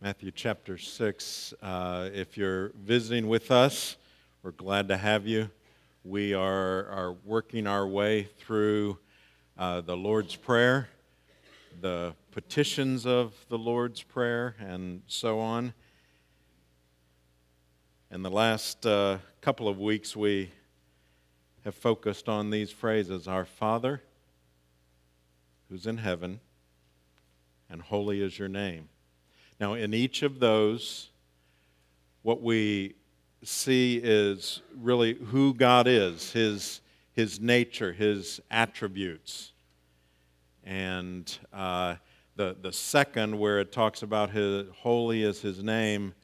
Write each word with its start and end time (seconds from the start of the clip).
Matthew 0.00 0.30
chapter 0.30 0.78
6. 0.78 1.54
Uh, 1.60 2.08
if 2.14 2.36
you're 2.36 2.68
visiting 2.80 3.26
with 3.26 3.50
us, 3.50 3.96
we're 4.44 4.52
glad 4.52 4.86
to 4.88 4.96
have 4.96 5.26
you. 5.26 5.50
We 6.04 6.34
are, 6.34 6.86
are 6.86 7.16
working 7.24 7.66
our 7.66 7.84
way 7.84 8.28
through 8.38 8.98
uh, 9.58 9.80
the 9.80 9.96
Lord's 9.96 10.36
Prayer, 10.36 10.88
the 11.80 12.14
petitions 12.30 13.06
of 13.06 13.34
the 13.48 13.58
Lord's 13.58 14.00
Prayer, 14.00 14.54
and 14.60 15.02
so 15.08 15.40
on. 15.40 15.74
In 18.12 18.22
the 18.22 18.30
last 18.30 18.86
uh, 18.86 19.18
couple 19.40 19.66
of 19.66 19.80
weeks, 19.80 20.14
we 20.14 20.52
have 21.64 21.74
focused 21.74 22.28
on 22.28 22.50
these 22.50 22.70
phrases 22.70 23.26
Our 23.26 23.44
Father, 23.44 24.00
who's 25.68 25.88
in 25.88 25.96
heaven, 25.96 26.38
and 27.68 27.82
holy 27.82 28.22
is 28.22 28.38
your 28.38 28.48
name. 28.48 28.88
Now, 29.60 29.74
in 29.74 29.92
each 29.92 30.22
of 30.22 30.38
those, 30.38 31.08
what 32.22 32.42
we 32.42 32.94
see 33.42 34.00
is 34.02 34.62
really 34.76 35.14
who 35.14 35.52
God 35.52 35.88
is, 35.88 36.30
his, 36.30 36.80
his 37.12 37.40
nature, 37.40 37.92
his 37.92 38.40
attributes. 38.52 39.52
And 40.62 41.36
uh, 41.52 41.96
the, 42.36 42.56
the 42.60 42.72
second, 42.72 43.36
where 43.36 43.58
it 43.58 43.72
talks 43.72 44.02
about 44.02 44.30
his 44.30 44.68
holy 44.76 45.24
is 45.24 45.40
his 45.40 45.60
name, 45.60 46.14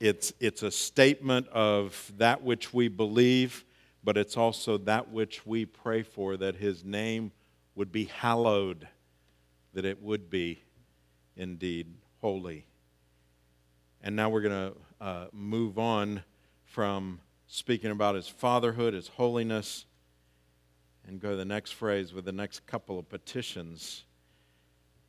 it's, 0.00 0.32
it's 0.40 0.62
a 0.62 0.70
statement 0.70 1.46
of 1.48 2.10
that 2.16 2.42
which 2.42 2.72
we 2.72 2.88
believe, 2.88 3.64
but 4.02 4.16
it's 4.16 4.36
also 4.36 4.78
that 4.78 5.10
which 5.10 5.44
we 5.44 5.66
pray 5.66 6.02
for, 6.02 6.38
that 6.38 6.56
his 6.56 6.84
name 6.84 7.32
would 7.74 7.92
be 7.92 8.04
hallowed, 8.04 8.88
that 9.74 9.84
it 9.84 10.02
would 10.02 10.30
be 10.30 10.62
indeed 11.36 11.86
holy. 12.24 12.64
And 14.00 14.16
now 14.16 14.30
we're 14.30 14.40
going 14.40 14.72
to 14.72 15.04
uh, 15.04 15.26
move 15.30 15.78
on 15.78 16.22
from 16.64 17.20
speaking 17.46 17.90
about 17.90 18.14
his 18.14 18.26
fatherhood, 18.26 18.94
his 18.94 19.08
holiness, 19.08 19.84
and 21.06 21.20
go 21.20 21.32
to 21.32 21.36
the 21.36 21.44
next 21.44 21.72
phrase 21.72 22.14
with 22.14 22.24
the 22.24 22.32
next 22.32 22.66
couple 22.66 22.98
of 22.98 23.10
petitions 23.10 24.04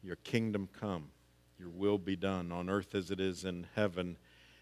Your 0.04 0.18
kingdom 0.18 0.68
come, 0.78 1.06
your 1.58 1.70
will 1.70 1.98
be 1.98 2.18
done 2.18 2.52
on 2.52 2.70
earth 2.70 2.94
as 2.94 3.12
it 3.12 3.22
is 3.22 3.46
in 3.46 3.66
heaven. 3.76 4.18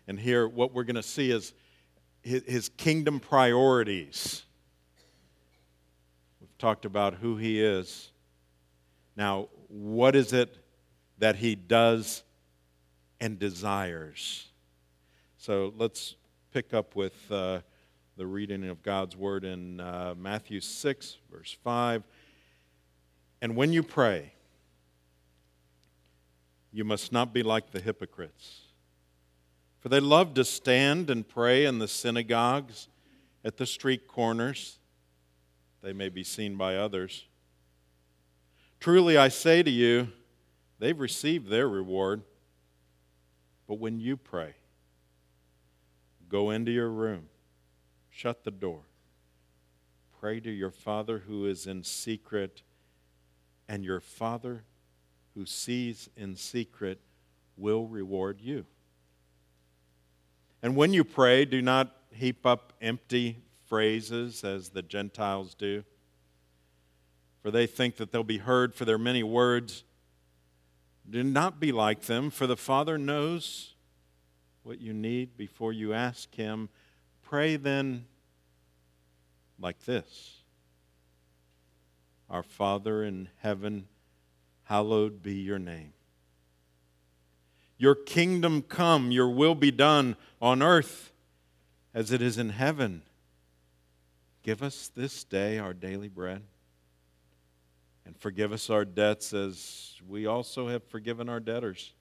And 0.08 0.20
here, 0.20 0.47
what 0.47 0.75
we're 0.75 0.83
going 0.83 0.95
to 0.95 1.02
see 1.02 1.31
is 1.31 1.53
his, 2.22 2.44
his 2.45 2.70
kingdom 2.70 3.20
priorities. 3.20 4.44
We've 6.39 6.55
talked 6.59 6.86
about 6.86 7.16
who 7.16 7.36
he 7.36 7.64
is. 7.64 8.11
Now, 9.17 9.47
what 9.70 10.16
is 10.16 10.33
it 10.33 10.55
that 11.17 11.38
he 11.38 11.55
does 11.55 12.22
and 13.23 13.39
desires. 13.39 14.47
So 15.38 15.73
let's 15.77 16.16
pick 16.52 16.73
up 16.73 16.93
with 16.93 17.31
uh, 17.31 17.61
the 18.17 18.27
reading 18.27 18.67
of 18.67 18.83
God's 18.83 19.15
word 19.15 19.45
in 19.45 19.80
uh, 19.80 20.13
Matthew 20.17 20.59
6, 20.59 21.17
verse 21.31 21.55
5. 21.63 22.03
And 23.41 23.55
when 23.55 23.71
you 23.71 23.81
pray, 23.81 24.33
you 26.73 26.83
must 26.83 27.13
not 27.13 27.33
be 27.33 27.43
like 27.43 27.71
the 27.71 27.80
hypocrites. 27.80 28.63
For 29.80 29.87
they 29.87 30.02
love 30.02 30.33
to 30.33 30.43
stand 30.43 31.09
and 31.09 31.25
pray 31.25 31.63
in 31.63 31.80
the 31.80 31.87
synagogues, 31.87 32.89
at 33.45 33.55
the 33.55 33.65
street 33.65 34.05
corners. 34.05 34.80
They 35.81 35.93
may 35.93 36.09
be 36.09 36.25
seen 36.25 36.58
by 36.58 36.75
others. 36.75 37.23
Truly, 38.81 39.17
I 39.17 39.30
say 39.30 39.63
to 39.63 39.71
you, 39.71 40.09
they've 40.77 40.99
received 40.99 41.47
their 41.47 41.69
reward. 41.69 42.23
But 43.67 43.80
when 43.80 44.00
you 44.00 44.17
pray, 44.17 44.56
go 46.30 46.50
into 46.50 46.72
your 46.72 46.89
room, 46.89 47.30
shut 48.09 48.44
the 48.44 48.52
door, 48.52 48.81
pray 50.20 50.39
to 50.39 50.52
your 50.52 50.71
Father 50.71 51.20
who 51.20 51.45
is 51.45 51.65
in 51.65 51.83
secret, 51.83 52.61
and 53.67 53.83
your 53.83 53.99
Father 53.99 54.64
who 55.36 55.45
sees 55.45 56.10
in 56.15 56.36
secret 56.36 56.99
will 57.58 57.87
reward 57.87 58.39
you. 58.42 58.65
And 60.61 60.76
when 60.76 60.93
you 60.93 61.04
pray, 61.04 61.45
do 61.45 61.61
not 61.61 61.95
heap 62.11 62.45
up 62.45 62.73
empty 62.82 63.37
phrases 63.67 64.43
as 64.43 64.70
the 64.70 64.82
Gentiles 64.82 65.55
do, 65.55 65.83
for 67.42 67.52
they 67.52 67.67
think 67.67 67.98
that 67.98 68.11
they'll 68.11 68.23
be 68.23 68.37
heard 68.37 68.73
for 68.73 68.86
their 68.86 68.98
many 68.98 69.23
words. 69.23 69.83
Do 71.09 71.23
not 71.23 71.59
be 71.59 71.71
like 71.71 72.03
them, 72.03 72.30
for 72.30 72.47
the 72.47 72.58
Father 72.58 72.97
knows 72.97 73.73
what 74.64 74.80
you 74.80 74.93
need 74.93 75.36
before 75.36 75.73
you 75.73 75.93
ask 75.93 76.33
Him. 76.36 76.69
Pray 77.21 77.55
then 77.55 78.05
like 79.59 79.83
this 79.86 80.43
Our 82.30 82.43
Father 82.43 83.03
in 83.03 83.30
heaven, 83.39 83.87
hallowed 84.63 85.21
be 85.21 85.36
your 85.36 85.59
name. 85.59 85.93
Your 87.77 87.95
kingdom 87.95 88.61
come, 88.61 89.11
your 89.11 89.30
will 89.30 89.55
be 89.55 89.71
done 89.71 90.15
on 90.42 90.61
earth 90.61 91.11
as 91.93 92.11
it 92.11 92.21
is 92.21 92.37
in 92.37 92.49
heaven. 92.49 93.02
Give 94.42 94.63
us 94.63 94.89
this 94.95 95.23
day 95.23 95.58
our 95.58 95.73
daily 95.73 96.08
bread 96.08 96.43
and 98.05 98.17
forgive 98.17 98.52
us 98.52 98.69
our 98.69 98.86
debts 98.86 99.33
as 99.33 99.99
we 100.08 100.25
also 100.25 100.67
have 100.67 100.83
forgiven 100.83 101.30
our 101.30 101.39
debtors. 101.39 101.93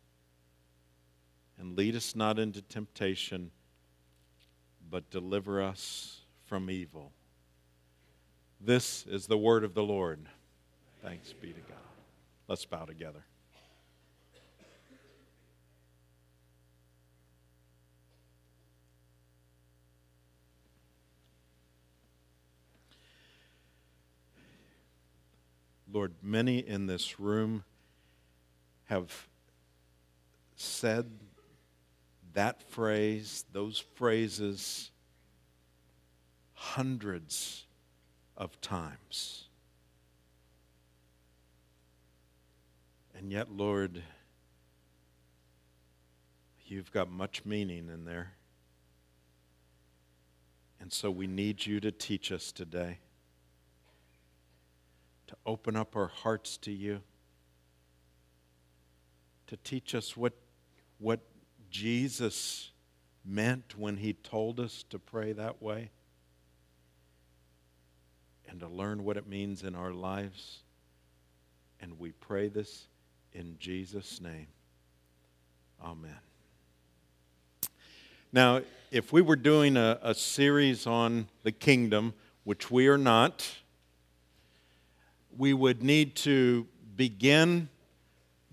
And 1.58 1.76
lead 1.76 1.94
us 1.94 2.16
not 2.16 2.38
into 2.38 2.62
temptation, 2.62 3.50
but 4.90 5.10
deliver 5.10 5.62
us 5.62 6.22
from 6.46 6.70
evil. 6.70 7.12
This 8.60 9.06
is 9.06 9.26
the 9.26 9.38
word 9.38 9.64
of 9.64 9.74
the 9.74 9.82
Lord. 9.82 10.26
Thanks 11.02 11.32
be 11.32 11.48
to 11.48 11.60
God. 11.60 11.78
Let's 12.48 12.64
bow 12.64 12.84
together. 12.84 13.24
Lord, 25.92 26.14
many 26.22 26.58
in 26.58 26.86
this 26.86 27.20
room 27.20 27.64
have 28.84 29.28
said 30.56 31.10
that 32.32 32.62
phrase, 32.70 33.44
those 33.52 33.78
phrases, 33.94 34.90
hundreds 36.54 37.66
of 38.38 38.58
times. 38.62 39.48
And 43.14 43.30
yet, 43.30 43.52
Lord, 43.52 44.02
you've 46.64 46.90
got 46.90 47.10
much 47.10 47.44
meaning 47.44 47.90
in 47.92 48.06
there. 48.06 48.32
And 50.80 50.90
so 50.90 51.10
we 51.10 51.26
need 51.26 51.66
you 51.66 51.80
to 51.80 51.92
teach 51.92 52.32
us 52.32 52.50
today 52.50 52.98
to 55.32 55.38
open 55.46 55.76
up 55.76 55.96
our 55.96 56.08
hearts 56.08 56.58
to 56.58 56.70
you, 56.70 57.00
to 59.46 59.56
teach 59.56 59.94
us 59.94 60.14
what, 60.14 60.34
what 60.98 61.20
Jesus 61.70 62.70
meant 63.24 63.78
when 63.78 63.96
he 63.96 64.12
told 64.12 64.60
us 64.60 64.84
to 64.90 64.98
pray 64.98 65.32
that 65.32 65.62
way, 65.62 65.90
and 68.46 68.60
to 68.60 68.68
learn 68.68 69.04
what 69.04 69.16
it 69.16 69.26
means 69.26 69.62
in 69.62 69.74
our 69.74 69.94
lives. 69.94 70.64
And 71.80 71.98
we 71.98 72.12
pray 72.12 72.48
this 72.48 72.88
in 73.32 73.56
Jesus' 73.58 74.20
name. 74.20 74.48
Amen. 75.82 76.18
Now, 78.34 78.60
if 78.90 79.14
we 79.14 79.22
were 79.22 79.36
doing 79.36 79.78
a, 79.78 79.98
a 80.02 80.14
series 80.14 80.86
on 80.86 81.28
the 81.42 81.52
kingdom, 81.52 82.12
which 82.44 82.70
we 82.70 82.86
are 82.88 82.98
not, 82.98 83.61
we 85.36 85.52
would 85.52 85.82
need 85.82 86.16
to 86.16 86.66
begin 86.96 87.68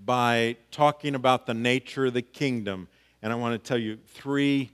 by 0.04 0.56
talking 0.72 1.16
about 1.16 1.46
the 1.46 1.54
nature 1.54 2.06
of 2.06 2.14
the 2.14 2.22
kingdom. 2.22 2.88
And 3.22 3.34
I 3.34 3.36
want 3.36 3.62
to 3.62 3.68
tell 3.68 3.78
you 3.78 3.98
three 4.08 4.72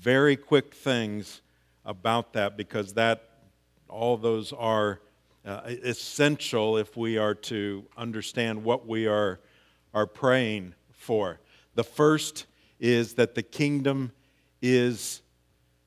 very 0.00 0.36
quick 0.36 0.74
things 0.74 1.42
about 1.84 2.32
that 2.32 2.56
because 2.56 2.94
that 2.94 3.28
all 3.88 4.16
those 4.16 4.52
are 4.52 5.00
uh, 5.44 5.60
essential 5.66 6.78
if 6.78 6.96
we 6.96 7.18
are 7.18 7.34
to 7.34 7.84
understand 7.96 8.62
what 8.62 8.86
we 8.86 9.06
are, 9.06 9.40
are 9.92 10.06
praying 10.06 10.74
for. 10.92 11.40
The 11.74 11.84
first 11.84 12.46
is 12.78 13.14
that 13.14 13.34
the 13.34 13.42
kingdom 13.42 14.12
is 14.60 15.22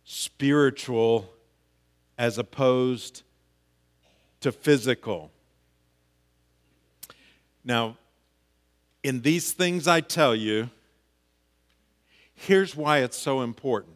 spiritual 0.04 1.34
as 2.18 2.38
opposed 2.38 3.24
to 4.42 4.52
physical. 4.52 5.32
Now, 7.66 7.98
in 9.04 9.22
these 9.22 9.52
things 9.52 9.88
I 9.88 10.00
tell 10.00 10.34
you, 10.36 10.70
Here's 12.36 12.76
why 12.76 13.00
it's 13.00 13.18
so 13.18 13.42
important. 13.42 13.96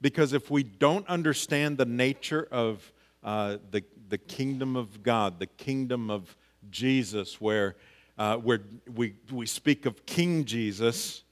Because 0.00 0.32
if 0.32 0.50
we 0.50 0.62
don't 0.62 1.08
understand 1.08 1.78
the 1.78 1.86
nature 1.86 2.46
of 2.52 2.92
uh, 3.24 3.56
the, 3.70 3.82
the 4.10 4.18
kingdom 4.18 4.76
of 4.76 5.02
God, 5.02 5.40
the 5.40 5.46
kingdom 5.46 6.10
of 6.10 6.36
Jesus, 6.70 7.40
where, 7.40 7.74
uh, 8.18 8.36
where 8.36 8.60
we, 8.94 9.14
we 9.32 9.46
speak 9.46 9.86
of 9.86 10.06
King 10.06 10.44
Jesus, 10.44 11.22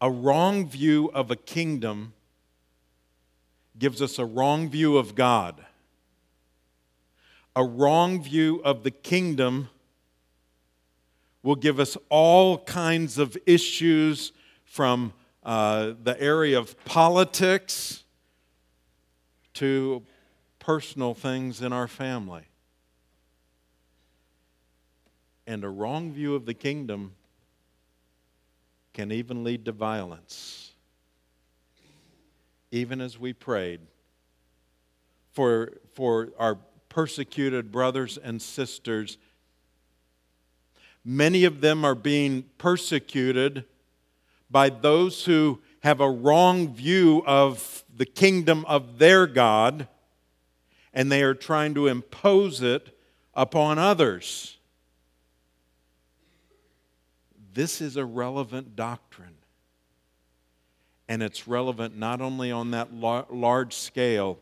a 0.00 0.10
wrong 0.10 0.68
view 0.68 1.10
of 1.12 1.30
a 1.30 1.36
kingdom 1.36 2.12
gives 3.78 4.02
us 4.02 4.18
a 4.18 4.24
wrong 4.24 4.68
view 4.68 4.98
of 4.98 5.14
God. 5.14 5.64
A 7.54 7.64
wrong 7.64 8.22
view 8.22 8.62
of 8.64 8.82
the 8.82 8.90
kingdom 8.90 9.68
will 11.42 11.56
give 11.56 11.78
us 11.80 11.96
all 12.08 12.58
kinds 12.58 13.18
of 13.18 13.36
issues 13.46 14.32
from 14.64 15.12
uh, 15.42 15.92
the 16.02 16.18
area 16.20 16.58
of 16.58 16.82
politics 16.84 18.04
to 19.54 20.02
personal 20.58 21.14
things 21.14 21.60
in 21.60 21.72
our 21.72 21.88
family. 21.88 22.44
And 25.46 25.64
a 25.64 25.68
wrong 25.68 26.12
view 26.12 26.34
of 26.34 26.46
the 26.46 26.54
kingdom 26.54 27.12
can 28.94 29.10
even 29.10 29.42
lead 29.42 29.64
to 29.64 29.72
violence. 29.72 30.72
Even 32.70 33.00
as 33.00 33.18
we 33.18 33.32
prayed 33.32 33.80
for, 35.32 35.74
for 35.94 36.28
our 36.38 36.58
persecuted 36.92 37.72
brothers 37.72 38.18
and 38.18 38.42
sisters, 38.42 39.16
many 41.02 41.44
of 41.44 41.62
them 41.62 41.86
are 41.86 41.94
being 41.94 42.44
persecuted 42.58 43.64
by 44.50 44.68
those 44.68 45.24
who 45.24 45.58
have 45.82 46.00
a 46.00 46.10
wrong 46.10 46.74
view 46.74 47.22
of 47.26 47.82
the 47.96 48.04
kingdom 48.04 48.64
of 48.66 48.98
their 48.98 49.26
God 49.26 49.88
and 50.92 51.10
they 51.10 51.22
are 51.22 51.34
trying 51.34 51.72
to 51.74 51.86
impose 51.86 52.60
it 52.60 52.94
upon 53.34 53.78
others. 53.78 54.58
This 57.54 57.80
is 57.80 57.96
a 57.96 58.04
relevant 58.04 58.76
doctrine. 58.76 59.36
And 61.08 61.22
it's 61.22 61.48
relevant 61.48 61.96
not 61.96 62.20
only 62.20 62.50
on 62.50 62.70
that 62.70 62.94
large 62.94 63.74
scale, 63.74 64.38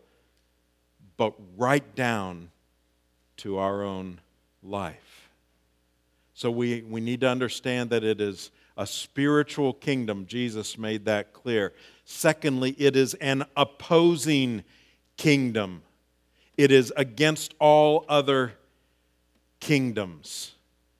but 1.21 1.35
right 1.59 1.95
down 1.95 2.49
to 3.37 3.59
our 3.59 3.83
own 3.83 4.19
life. 4.63 5.29
So 6.33 6.51
we, 6.51 6.81
we 6.81 7.03
need 7.03 7.21
to 7.21 7.29
understand 7.29 7.91
that 7.91 8.03
it 8.03 8.23
is 8.23 8.51
a 8.79 8.87
spiritual 8.87 9.75
kingdom. 9.75 10.25
Jesus 10.25 10.79
made 10.79 11.05
that 11.05 11.35
clear. 11.35 11.75
Secondly, 12.07 12.75
it 12.79 12.97
is 12.97 13.13
an 13.13 13.45
opposing 13.55 14.65
kingdom, 15.19 15.83
it 16.57 16.73
is 16.73 16.91
against 16.97 17.55
all 17.59 18.07
other 18.09 18.55
kingdoms. 19.61 20.53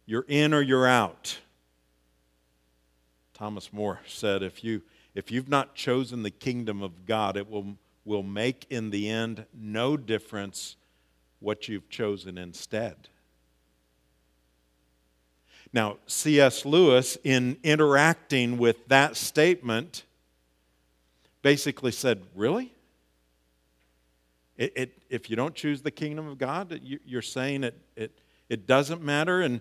You're 0.05 0.27
in 0.29 0.53
or 0.53 0.61
you're 0.61 0.87
out. 0.87 1.39
Thomas 3.33 3.73
More 3.73 4.01
said, 4.07 4.43
if, 4.43 4.63
you, 4.63 4.83
if 5.15 5.31
you've 5.31 5.49
not 5.49 5.75
chosen 5.75 6.25
the 6.25 6.31
kingdom 6.31 6.83
of 6.83 7.07
God, 7.07 7.39
it 7.39 7.49
will, 7.51 7.79
will 8.11 8.23
make 8.25 8.67
in 8.71 8.91
the 8.91 9.09
end 9.09 9.47
no 9.55 9.97
difference 9.97 10.75
what 11.39 11.69
you've 11.69 11.89
chosen 11.89 12.37
instead. 12.37 12.97
Now, 15.73 15.99
C.S. 16.09 16.65
Lewis, 16.67 17.17
in 17.23 17.57
interacting 17.63 18.59
with 18.59 18.89
that 18.89 19.17
statement, 19.17 20.03
basically 21.43 21.93
said, 21.93 22.21
Really? 22.35 22.73
It, 24.57 24.73
it, 24.75 24.99
if 25.09 25.31
you 25.31 25.37
don't 25.37 25.55
choose 25.55 25.81
the 25.81 25.93
kingdom 25.93 26.27
of 26.27 26.37
God, 26.37 26.81
you, 26.83 26.99
you're 27.07 27.23
saying 27.23 27.63
it, 27.63 27.79
it, 27.95 28.19
it 28.49 28.67
doesn't 28.67 29.03
matter? 29.03 29.41
And 29.41 29.61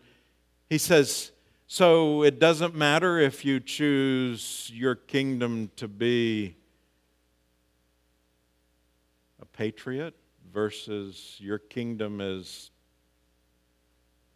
he 0.71 0.79
says, 0.79 1.31
So 1.67 2.23
it 2.23 2.39
doesn't 2.39 2.73
matter 2.73 3.19
if 3.19 3.45
you 3.45 3.59
choose 3.59 4.71
your 4.73 4.95
kingdom 4.95 5.69
to 5.75 5.87
be 5.87 6.55
a 9.41 9.45
patriot 9.59 10.15
versus 10.53 11.35
your 11.37 11.57
kingdom 11.57 12.21
is 12.21 12.71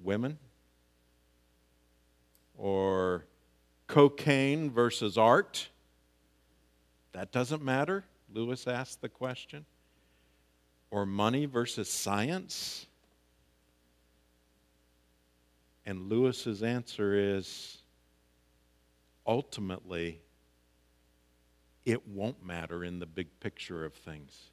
women? 0.01 0.37
or 2.57 3.25
cocaine 3.87 4.69
versus 4.69 5.17
art? 5.17 5.69
That 7.13 7.31
doesn't 7.31 7.63
matter? 7.63 8.03
Lewis 8.33 8.67
asked 8.67 9.01
the 9.01 9.07
question. 9.07 9.65
Or 10.91 11.05
money 11.05 11.45
versus 11.45 11.89
science? 11.89 12.85
And 15.85 16.09
Lewis's 16.09 16.61
answer 16.61 17.15
is 17.15 17.77
ultimately, 19.25 20.21
it 21.85 22.05
won't 22.09 22.45
matter 22.45 22.83
in 22.83 22.99
the 22.99 23.05
big 23.05 23.39
picture 23.39 23.85
of 23.85 23.93
things 23.93 24.49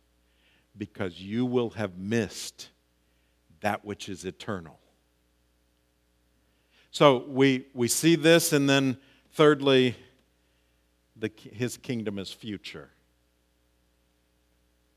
because 0.77 1.21
you 1.21 1.45
will 1.45 1.71
have 1.71 1.99
missed 1.99 2.71
that 3.61 3.85
which 3.85 4.09
is 4.09 4.25
eternal. 4.25 4.79
So 6.91 7.25
we, 7.29 7.67
we 7.73 7.87
see 7.87 8.17
this, 8.17 8.53
and 8.53 8.69
then 8.69 8.97
thirdly, 9.33 9.95
the, 11.17 11.31
his 11.53 11.77
kingdom 11.77 12.19
is 12.19 12.33
future. 12.33 12.91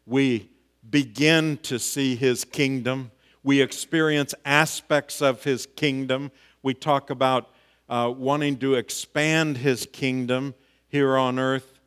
We 0.06 0.50
begin 0.90 1.58
to 1.64 1.78
see 1.78 2.16
his 2.16 2.46
kingdom. 2.46 3.12
We 3.44 3.62
experience 3.62 4.34
aspects 4.44 5.22
of 5.22 5.44
his 5.44 5.68
kingdom. 5.76 6.32
We 6.62 6.74
talk 6.74 7.10
about 7.10 7.52
uh, 7.88 8.14
wanting 8.16 8.58
to 8.60 8.76
expand 8.76 9.58
his 9.58 9.88
kingdom 9.92 10.56
here 10.88 11.16
on 11.16 11.38
earth. 11.38 11.80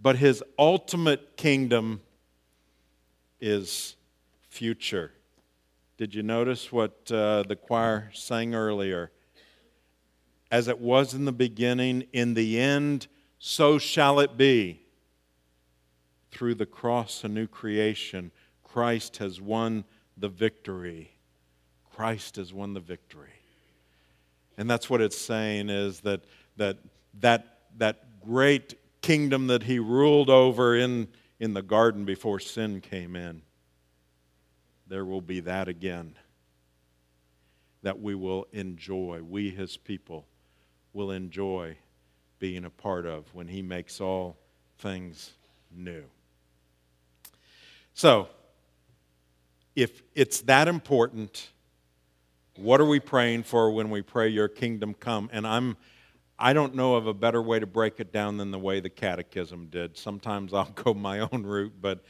But 0.00 0.16
his 0.16 0.42
ultimate 0.58 1.36
kingdom 1.36 2.00
is 3.42 3.96
future. 4.48 5.12
Did 5.98 6.14
you 6.14 6.22
notice 6.22 6.72
what 6.72 7.12
uh, 7.12 7.42
the 7.42 7.56
choir 7.56 8.10
sang 8.14 8.54
earlier? 8.54 9.10
As 10.50 10.68
it 10.68 10.78
was 10.78 11.12
in 11.12 11.26
the 11.26 11.32
beginning, 11.32 12.04
in 12.12 12.34
the 12.34 12.58
end, 12.58 13.08
so 13.38 13.78
shall 13.78 14.20
it 14.20 14.36
be. 14.36 14.80
Through 16.30 16.54
the 16.54 16.66
cross, 16.66 17.24
a 17.24 17.28
new 17.28 17.46
creation, 17.46 18.30
Christ 18.64 19.18
has 19.18 19.40
won 19.40 19.84
the 20.16 20.28
victory. 20.28 21.10
Christ 21.94 22.36
has 22.36 22.54
won 22.54 22.72
the 22.72 22.80
victory. 22.80 23.28
And 24.56 24.70
that's 24.70 24.88
what 24.88 25.00
it's 25.00 25.18
saying 25.18 25.68
is 25.68 26.00
that 26.00 26.24
that, 26.56 26.78
that, 27.20 27.58
that 27.78 28.20
great 28.24 28.74
kingdom 29.00 29.48
that 29.48 29.64
he 29.64 29.78
ruled 29.78 30.30
over 30.30 30.76
in, 30.76 31.08
in 31.42 31.54
the 31.54 31.62
garden 31.62 32.04
before 32.04 32.38
sin 32.38 32.80
came 32.80 33.16
in 33.16 33.42
there 34.86 35.04
will 35.04 35.20
be 35.20 35.40
that 35.40 35.66
again 35.66 36.14
that 37.82 38.00
we 38.00 38.14
will 38.14 38.46
enjoy. 38.52 39.20
We, 39.28 39.50
his 39.50 39.76
people, 39.76 40.24
will 40.92 41.10
enjoy 41.10 41.78
being 42.38 42.64
a 42.64 42.70
part 42.70 43.06
of 43.06 43.34
when 43.34 43.48
he 43.48 43.60
makes 43.60 44.00
all 44.00 44.36
things 44.78 45.32
new. 45.74 46.04
So, 47.92 48.28
if 49.74 50.00
it's 50.14 50.42
that 50.42 50.68
important, 50.68 51.48
what 52.54 52.80
are 52.80 52.86
we 52.86 53.00
praying 53.00 53.42
for 53.42 53.72
when 53.72 53.90
we 53.90 54.02
pray 54.02 54.28
your 54.28 54.48
kingdom 54.48 54.94
come? 54.94 55.28
And 55.32 55.44
I'm 55.44 55.76
I 56.38 56.52
don't 56.52 56.74
know 56.74 56.94
of 56.96 57.06
a 57.06 57.14
better 57.14 57.40
way 57.40 57.60
to 57.60 57.66
break 57.66 58.00
it 58.00 58.12
down 58.12 58.36
than 58.36 58.50
the 58.50 58.58
way 58.58 58.80
the 58.80 58.90
catechism 58.90 59.68
did. 59.70 59.96
Sometimes 59.96 60.52
I'll 60.52 60.64
go 60.74 60.94
my 60.94 61.20
own 61.20 61.44
route, 61.44 61.74
but 61.80 62.04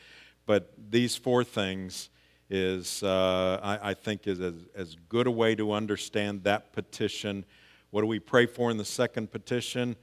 but 0.47 0.73
these 0.91 1.17
four 1.17 1.45
things 1.45 2.11
is, 2.50 3.02
uh, 3.02 3.59
I, 3.62 3.91
I, 3.91 3.95
think, 3.95 4.26
is 4.26 4.41
as, 4.41 4.55
as 4.75 4.97
good 5.09 5.26
a 5.26 5.31
way 5.31 5.55
to 5.55 5.73
understand 5.73 6.45
that 6.45 6.73
petition. 6.73 7.45
What 7.91 8.02
do 8.02 8.07
we 8.07 8.19
pray 8.19 8.47
for 8.47 8.71
in 8.71 8.76
the 8.76 8.85
second 8.85 9.31
petition? 9.31 9.97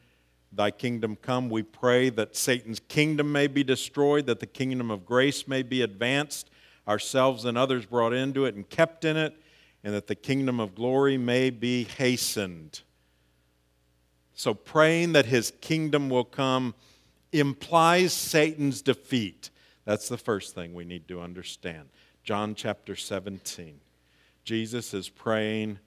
Thy 0.52 0.72
kingdom 0.72 1.16
come. 1.16 1.50
We 1.50 1.62
pray 1.62 2.10
that 2.10 2.36
Satan's 2.36 2.80
kingdom 2.80 3.32
may 3.32 3.48
be 3.48 3.64
destroyed, 3.64 4.26
that 4.26 4.40
the 4.40 4.48
kingdom 4.48 4.90
of 4.90 5.06
grace 5.06 5.48
may 5.48 5.62
be 5.62 5.84
advanced, 5.84 6.50
ourselves 6.88 7.46
and 7.46 7.56
others 7.58 7.86
brought 7.86 8.14
into 8.14 8.46
it 8.46 8.56
and 8.56 8.68
kept 8.68 9.06
in 9.06 9.16
it, 9.16 9.36
and 9.84 9.94
that 9.94 10.08
the 10.08 10.16
kingdom 10.16 10.60
of 10.60 10.74
glory 10.74 11.18
may 11.18 11.52
be 11.52 11.84
hastened. 11.84 12.82
So, 14.39 14.53
praying 14.53 15.12
that 15.12 15.25
his 15.25 15.51
kingdom 15.60 16.10
will 16.10 16.24
come 16.24 16.74
implies 17.34 18.13
Satan's 18.13 18.81
defeat. 18.81 19.50
That's 19.84 20.08
the 20.08 20.17
first 20.17 20.55
thing 20.55 20.74
we 20.74 20.86
need 20.86 21.10
to 21.10 21.19
understand. 21.19 21.89
John 22.24 22.55
chapter 22.55 22.96
17. 22.96 23.81
Jesus 24.46 24.93
is 24.93 25.10
praying 25.10 25.79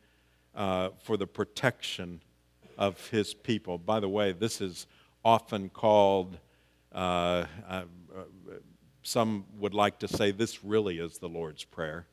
uh, 0.54 0.90
for 1.02 1.16
the 1.16 1.26
protection 1.26 2.20
of 2.76 3.08
his 3.08 3.32
people. 3.32 3.78
By 3.78 4.00
the 4.00 4.10
way, 4.10 4.32
this 4.32 4.60
is 4.60 4.86
often 5.24 5.70
called, 5.70 6.36
uh, 6.94 7.46
uh, 7.66 7.84
some 9.02 9.46
would 9.60 9.72
like 9.72 9.98
to 10.00 10.08
say 10.08 10.30
this 10.30 10.62
really 10.62 10.98
is 10.98 11.16
the 11.16 11.26
Lord's 11.26 11.64
Prayer. 11.64 12.06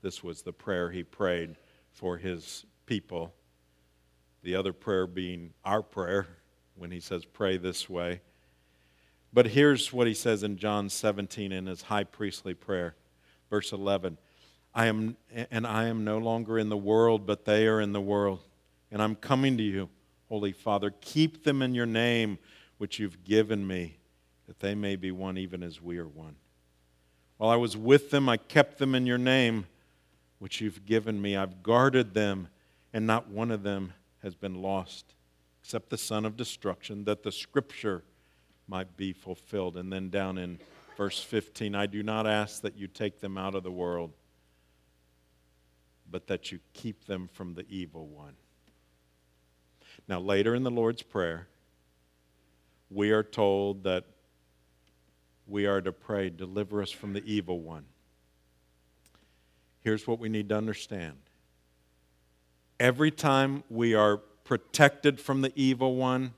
This 0.00 0.24
was 0.24 0.40
the 0.40 0.54
prayer 0.54 0.90
he 0.90 1.02
prayed 1.02 1.54
for 1.92 2.16
his 2.16 2.64
people. 2.86 3.34
The 4.46 4.54
other 4.54 4.72
prayer 4.72 5.08
being 5.08 5.54
our 5.64 5.82
prayer 5.82 6.28
when 6.76 6.92
he 6.92 7.00
says, 7.00 7.24
pray 7.24 7.56
this 7.56 7.90
way. 7.90 8.20
But 9.32 9.48
here's 9.48 9.92
what 9.92 10.06
he 10.06 10.14
says 10.14 10.44
in 10.44 10.56
John 10.56 10.88
17 10.88 11.50
in 11.50 11.66
his 11.66 11.82
high 11.82 12.04
priestly 12.04 12.54
prayer, 12.54 12.94
verse 13.50 13.72
11 13.72 14.18
I 14.72 14.86
am, 14.86 15.16
and 15.50 15.66
I 15.66 15.86
am 15.88 16.04
no 16.04 16.18
longer 16.18 16.60
in 16.60 16.68
the 16.68 16.76
world, 16.76 17.26
but 17.26 17.44
they 17.44 17.66
are 17.66 17.80
in 17.80 17.92
the 17.92 18.00
world. 18.00 18.38
And 18.92 19.02
I'm 19.02 19.16
coming 19.16 19.56
to 19.56 19.64
you, 19.64 19.88
Holy 20.28 20.52
Father. 20.52 20.94
Keep 21.00 21.42
them 21.42 21.60
in 21.60 21.74
your 21.74 21.84
name, 21.84 22.38
which 22.78 23.00
you've 23.00 23.24
given 23.24 23.66
me, 23.66 23.96
that 24.46 24.60
they 24.60 24.76
may 24.76 24.94
be 24.94 25.10
one 25.10 25.38
even 25.38 25.64
as 25.64 25.82
we 25.82 25.98
are 25.98 26.06
one. 26.06 26.36
While 27.38 27.50
I 27.50 27.56
was 27.56 27.76
with 27.76 28.12
them, 28.12 28.28
I 28.28 28.36
kept 28.36 28.78
them 28.78 28.94
in 28.94 29.06
your 29.06 29.18
name, 29.18 29.66
which 30.38 30.60
you've 30.60 30.86
given 30.86 31.20
me. 31.20 31.36
I've 31.36 31.64
guarded 31.64 32.14
them, 32.14 32.46
and 32.92 33.08
not 33.08 33.28
one 33.28 33.50
of 33.50 33.64
them 33.64 33.92
has 34.26 34.34
been 34.34 34.60
lost, 34.60 35.14
except 35.62 35.88
the 35.88 35.96
son 35.96 36.26
of 36.26 36.36
destruction, 36.36 37.04
that 37.04 37.22
the 37.22 37.32
scripture 37.32 38.04
might 38.68 38.96
be 38.96 39.14
fulfilled. 39.14 39.78
And 39.78 39.90
then 39.90 40.10
down 40.10 40.36
in 40.36 40.58
verse 40.98 41.22
15, 41.22 41.74
I 41.74 41.86
do 41.86 42.02
not 42.02 42.26
ask 42.26 42.60
that 42.60 42.76
you 42.76 42.88
take 42.88 43.20
them 43.20 43.38
out 43.38 43.54
of 43.54 43.62
the 43.62 43.72
world 43.72 44.12
but 46.10 46.26
that 46.28 46.52
you 46.52 46.60
keep 46.72 47.06
them 47.06 47.28
from 47.32 47.54
the 47.54 47.66
evil 47.68 48.06
one. 48.06 48.34
Now, 50.08 50.20
later 50.20 50.54
in 50.54 50.62
the 50.62 50.70
Lord's 50.70 51.02
Prayer, 51.02 51.48
we 52.90 53.10
are 53.10 53.22
told 53.22 53.84
that 53.84 54.04
we 55.46 55.66
are 55.66 55.80
to 55.80 55.92
pray, 55.92 56.30
Deliver 56.30 56.82
us 56.82 56.90
from 56.90 57.12
the 57.12 57.24
evil 57.24 57.60
one. 57.60 57.86
Here's 59.82 60.06
what 60.06 60.18
we 60.18 60.28
need 60.28 60.48
to 60.50 60.56
understand 60.56 61.16
every 62.78 63.10
time 63.10 63.64
we 63.68 63.94
are 63.94 64.18
protected 64.44 65.20
from 65.20 65.42
the 65.42 65.52
evil 65.54 65.96
one, 65.96 66.34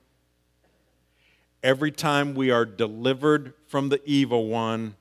every 1.63 1.91
time 1.91 2.35
we 2.35 2.51
are 2.51 2.65
delivered 2.65 3.53
from 3.67 3.89
the 3.89 4.01
evil 4.05 4.47
one, 4.47 4.97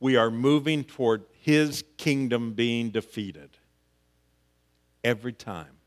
we 0.00 0.16
are 0.16 0.30
moving 0.30 0.84
toward 0.84 1.24
his 1.40 1.84
kingdom 1.96 2.52
being 2.52 2.90
defeated. 2.90 3.50
Every 5.04 5.32
time. 5.32 5.78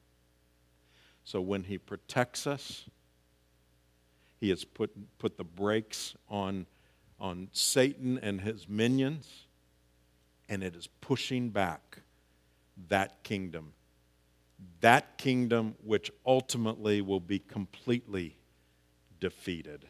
So 1.24 1.42
when 1.42 1.64
he 1.64 1.78
protects 1.78 2.46
us, 2.46 2.86
he 4.40 4.50
has 4.50 4.64
put, 4.64 4.92
put 5.18 5.38
the 5.38 5.44
brakes 5.44 6.16
on, 6.30 6.66
on 7.20 7.48
Satan 7.52 8.20
and 8.22 8.42
his 8.42 8.68
minions, 8.68 9.48
and 10.48 10.64
it 10.64 10.76
is 10.76 10.88
pushing 11.02 11.50
back 11.50 12.00
that 12.90 13.24
kingdom. 13.24 13.74
That 14.82 15.18
kingdom 15.18 15.76
which 15.84 16.12
ultimately 16.26 17.02
will 17.02 17.20
be 17.20 17.40
completely 17.40 18.38
defeated. 19.20 19.86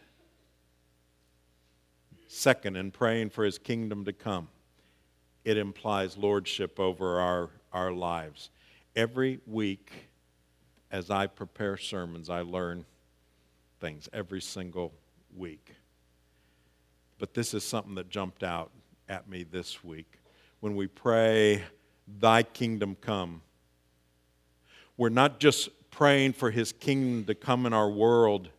Second, 2.28 2.76
in 2.76 2.92
praying 2.92 3.30
for 3.30 3.46
his 3.46 3.58
kingdom 3.58 4.06
to 4.06 4.14
come, 4.14 4.48
it 5.44 5.58
implies 5.58 6.18
lordship 6.18 6.80
over 6.80 7.20
our, 7.20 7.50
our 7.72 7.92
lives. 7.92 8.50
Every 8.96 9.40
week, 9.46 9.92
as 10.92 11.12
I 11.12 11.28
prepare 11.28 11.78
sermons, 11.78 12.30
I 12.30 12.42
learn 12.42 12.86
things 13.80 14.10
every 14.12 14.42
single 14.42 14.94
week. 15.36 15.72
But 17.20 17.34
this 17.34 17.54
is 17.54 17.64
something 17.64 17.96
that 17.96 18.10
jumped 18.10 18.44
out 18.44 18.72
at 19.08 19.30
me 19.30 19.44
this 19.44 19.84
week. 19.84 20.20
When 20.60 20.76
we 20.76 20.88
pray, 20.88 21.64
Thy 22.08 22.44
kingdom 22.44 22.96
come, 23.02 23.42
we're 24.98 25.10
not 25.10 25.40
just 25.40 25.70
praying 25.92 26.34
for 26.34 26.52
His 26.52 26.72
kingdom 26.72 27.26
to 27.26 27.36
come 27.36 27.66
in 27.66 27.74
our 27.74 27.90
world, 27.90 28.50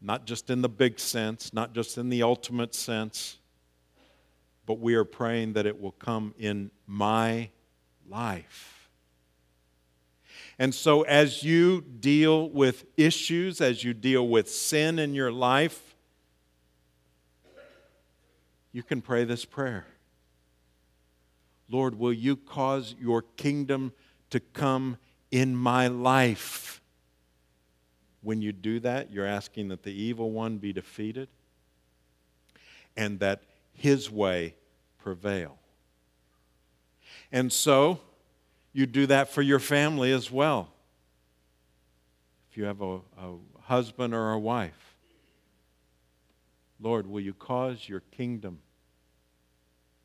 not 0.00 0.26
just 0.26 0.50
in 0.50 0.62
the 0.62 0.68
big 0.68 0.98
sense, 0.98 1.52
not 1.52 1.74
just 1.74 1.98
in 1.98 2.08
the 2.08 2.22
ultimate 2.22 2.74
sense, 2.74 3.38
but 4.66 4.78
we 4.78 4.94
are 4.94 5.04
praying 5.04 5.54
that 5.54 5.66
it 5.66 5.80
will 5.80 5.92
come 5.92 6.34
in 6.38 6.70
my 6.86 7.50
life. 8.08 8.88
And 10.58 10.74
so, 10.74 11.02
as 11.02 11.42
you 11.42 11.80
deal 11.80 12.50
with 12.50 12.84
issues, 12.96 13.60
as 13.60 13.82
you 13.82 13.94
deal 13.94 14.28
with 14.28 14.50
sin 14.50 14.98
in 14.98 15.14
your 15.14 15.32
life, 15.32 15.94
you 18.72 18.82
can 18.82 19.00
pray 19.00 19.24
this 19.24 19.44
prayer 19.44 19.86
Lord, 21.70 21.98
will 21.98 22.12
you 22.12 22.36
cause 22.36 22.96
your 23.00 23.22
kingdom 23.22 23.92
to 24.30 24.40
come 24.40 24.98
in 25.30 25.54
my 25.54 25.86
life? 25.86 26.82
When 28.22 28.42
you 28.42 28.52
do 28.52 28.80
that, 28.80 29.12
you're 29.12 29.26
asking 29.26 29.68
that 29.68 29.84
the 29.84 29.92
evil 29.92 30.32
one 30.32 30.58
be 30.58 30.72
defeated 30.72 31.28
and 32.96 33.20
that 33.20 33.42
his 33.72 34.10
way 34.10 34.56
prevail. 34.98 35.58
And 37.32 37.52
so, 37.52 38.00
you 38.72 38.86
do 38.86 39.06
that 39.06 39.30
for 39.30 39.42
your 39.42 39.60
family 39.60 40.12
as 40.12 40.30
well. 40.30 40.72
If 42.50 42.56
you 42.56 42.64
have 42.64 42.80
a, 42.80 42.96
a 42.96 43.36
husband 43.62 44.12
or 44.12 44.32
a 44.32 44.38
wife, 44.38 44.96
Lord, 46.80 47.06
will 47.06 47.20
you 47.20 47.34
cause 47.34 47.88
your 47.88 48.00
kingdom 48.00 48.58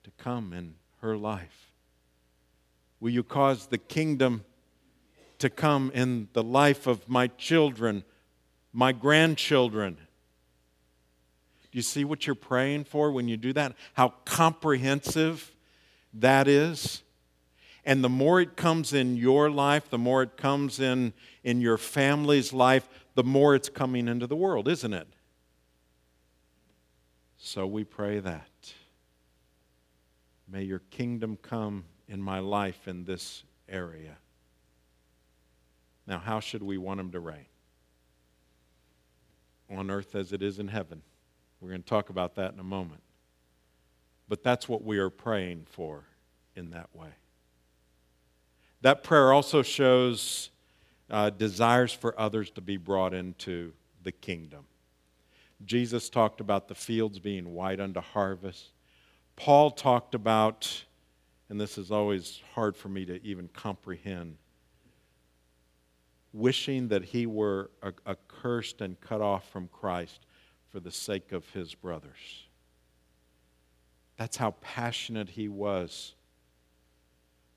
to 0.03 0.11
come 0.17 0.53
in 0.53 0.75
her 1.05 1.15
life? 1.15 1.71
Will 2.99 3.11
you 3.11 3.23
cause 3.23 3.67
the 3.67 3.77
kingdom 3.77 4.43
to 5.37 5.49
come 5.49 5.91
in 5.93 6.27
the 6.33 6.43
life 6.43 6.87
of 6.87 7.07
my 7.07 7.27
children, 7.27 8.03
my 8.73 8.91
grandchildren, 8.91 9.97
Do 11.75 11.77
you 11.77 11.83
see 11.83 12.05
what 12.05 12.25
you're 12.25 12.35
praying 12.35 12.85
for 12.85 13.11
when 13.11 13.27
you 13.27 13.35
do 13.35 13.51
that? 13.51 13.75
How 13.95 14.13
comprehensive 14.23 15.53
that 16.13 16.47
is? 16.47 17.03
And 17.83 18.01
the 18.01 18.09
more 18.09 18.39
it 18.39 18.55
comes 18.55 18.93
in 18.93 19.17
your 19.17 19.51
life, 19.51 19.89
the 19.89 19.97
more 19.97 20.23
it 20.23 20.37
comes 20.37 20.79
in, 20.79 21.11
in 21.43 21.59
your 21.59 21.77
family's 21.77 22.53
life, 22.53 22.87
the 23.15 23.25
more 23.25 23.55
it's 23.55 23.67
coming 23.67 24.07
into 24.07 24.25
the 24.25 24.37
world, 24.37 24.69
isn't 24.69 24.93
it? 24.93 25.07
So 27.37 27.67
we 27.67 27.83
pray 27.83 28.19
that. 28.19 28.47
May 30.47 30.63
your 30.63 30.79
kingdom 30.91 31.37
come 31.41 31.85
in 32.07 32.21
my 32.21 32.39
life 32.39 32.87
in 32.87 33.03
this 33.03 33.43
area. 33.67 34.17
Now, 36.07 36.19
how 36.19 36.39
should 36.39 36.61
we 36.61 36.77
want 36.77 36.99
him 36.99 37.11
to 37.11 37.19
reign? 37.19 37.45
On 39.69 39.89
earth 39.89 40.13
as 40.13 40.31
it 40.31 40.43
is 40.43 40.59
in 40.59 40.67
heaven. 40.67 41.01
We're 41.59 41.69
going 41.69 41.81
to 41.81 41.89
talk 41.89 42.09
about 42.09 42.35
that 42.35 42.53
in 42.53 42.59
a 42.59 42.63
moment. 42.63 43.01
But 44.27 44.43
that's 44.43 44.69
what 44.69 44.83
we 44.83 44.99
are 44.99 45.09
praying 45.09 45.65
for 45.69 46.03
in 46.55 46.71
that 46.71 46.89
way. 46.93 47.09
That 48.81 49.03
prayer 49.03 49.33
also 49.33 49.63
shows 49.63 50.51
uh, 51.09 51.31
desires 51.31 51.91
for 51.91 52.19
others 52.19 52.51
to 52.51 52.61
be 52.61 52.77
brought 52.77 53.13
into 53.13 53.73
the 54.03 54.11
kingdom. 54.11 54.65
Jesus 55.63 56.09
talked 56.09 56.41
about 56.41 56.67
the 56.67 56.75
fields 56.75 57.17
being 57.17 57.53
white 57.53 57.79
unto 57.79 58.01
harvest. 58.01 58.74
Paul 59.35 59.71
talked 59.71 60.15
about, 60.15 60.85
and 61.49 61.59
this 61.59 61.77
is 61.77 61.91
always 61.91 62.41
hard 62.53 62.75
for 62.75 62.89
me 62.89 63.05
to 63.05 63.23
even 63.23 63.49
comprehend, 63.49 64.37
wishing 66.31 66.87
that 66.89 67.03
he 67.05 67.25
were 67.25 67.69
accursed 68.05 68.81
and 68.81 68.99
cut 68.99 69.21
off 69.21 69.49
from 69.49 69.67
Christ 69.67 70.25
for 70.69 70.79
the 70.79 70.91
sake 70.91 71.31
of 71.31 71.49
his 71.51 71.75
brothers. 71.75 72.47
That's 74.17 74.37
how 74.37 74.51
passionate 74.61 75.29
he 75.29 75.47
was 75.49 76.13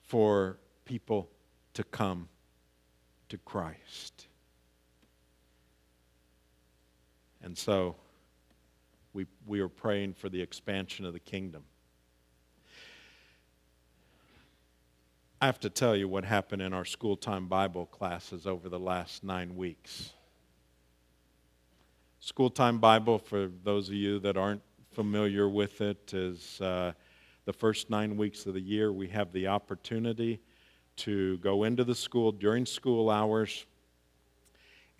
for 0.03 0.59
people 0.85 1.31
to 1.75 1.85
come 1.85 2.29
to 3.29 3.39
Christ. 3.39 4.27
And 7.43 7.57
so 7.57 7.97
we, 9.19 9.27
we 9.49 9.59
are 9.59 9.69
praying 9.69 10.15
for 10.15 10.29
the 10.29 10.41
expansion 10.41 11.05
of 11.05 11.13
the 11.13 11.19
kingdom. 11.19 11.65
I 15.41 15.47
have 15.47 15.59
to 15.59 15.71
tell 15.71 15.97
you 15.97 16.07
what 16.07 16.25
happened 16.25 16.63
in 16.63 16.73
our 16.73 16.85
school 16.85 17.17
time 17.17 17.49
Bible 17.49 17.87
classes 17.87 18.47
over 18.47 18.69
the 18.69 18.79
last 18.79 19.25
nine 19.25 19.57
weeks. 19.57 20.13
School 22.21 22.49
time 22.49 22.79
Bible, 22.79 23.19
for 23.19 23.51
those 23.65 23.89
of 23.89 23.95
you 23.95 24.21
that 24.21 24.37
aren't 24.37 24.63
familiar 24.93 25.49
with 25.49 25.81
it, 25.81 26.15
is 26.15 26.61
uh, 26.61 26.93
the 27.45 27.53
first 27.53 27.91
nine 27.91 28.17
weeks 28.17 28.47
of 28.47 28.55
the 28.55 28.61
year, 28.61 28.93
we 28.93 29.09
have 29.09 29.33
the 29.33 29.49
opportunity 29.49 30.39
to 30.99 31.39
go 31.39 31.65
into 31.65 31.83
the 31.83 31.95
school 31.97 32.31
during 32.31 32.65
school 32.65 33.11
hours 33.11 33.67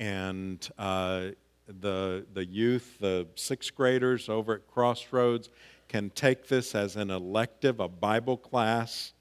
and 0.01 0.69
uh, 0.77 1.27
the, 1.69 2.27
the 2.33 2.45
youth, 2.45 2.97
the 2.99 3.27
sixth 3.35 3.75
graders 3.75 4.29
over 4.29 4.55
at 4.55 4.67
Crossroads, 4.67 5.51
can 5.89 6.11
take 6.11 6.49
this 6.49 6.75
as 6.75 6.97
an 6.97 7.11
elective, 7.11 7.81
a 7.81 7.89
Bible 7.89 8.37
class, 8.37 9.13